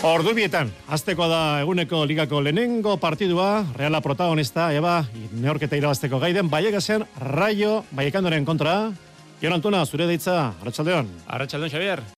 Ordubietan, 0.00 0.70
azteko 0.88 1.26
da 1.28 1.60
eguneko 1.60 2.06
ligako 2.08 2.38
lehenengo 2.40 2.94
partidua, 2.96 3.66
reala 3.76 4.00
protagonista, 4.00 4.70
eba, 4.72 4.94
neorketa 5.42 5.76
irabazteko 5.76 6.18
gaiden, 6.22 6.48
baiegazen, 6.48 7.04
raio, 7.20 7.82
baiekandoren 7.92 8.48
kontra, 8.48 8.78
Jon 9.42 9.58
Antuna, 9.58 9.84
zure 9.84 10.08
deitza, 10.08 10.54
Arratxaldeon. 10.62 11.12
Arratxaldeon, 11.28 11.72
Xavier. 11.76 12.10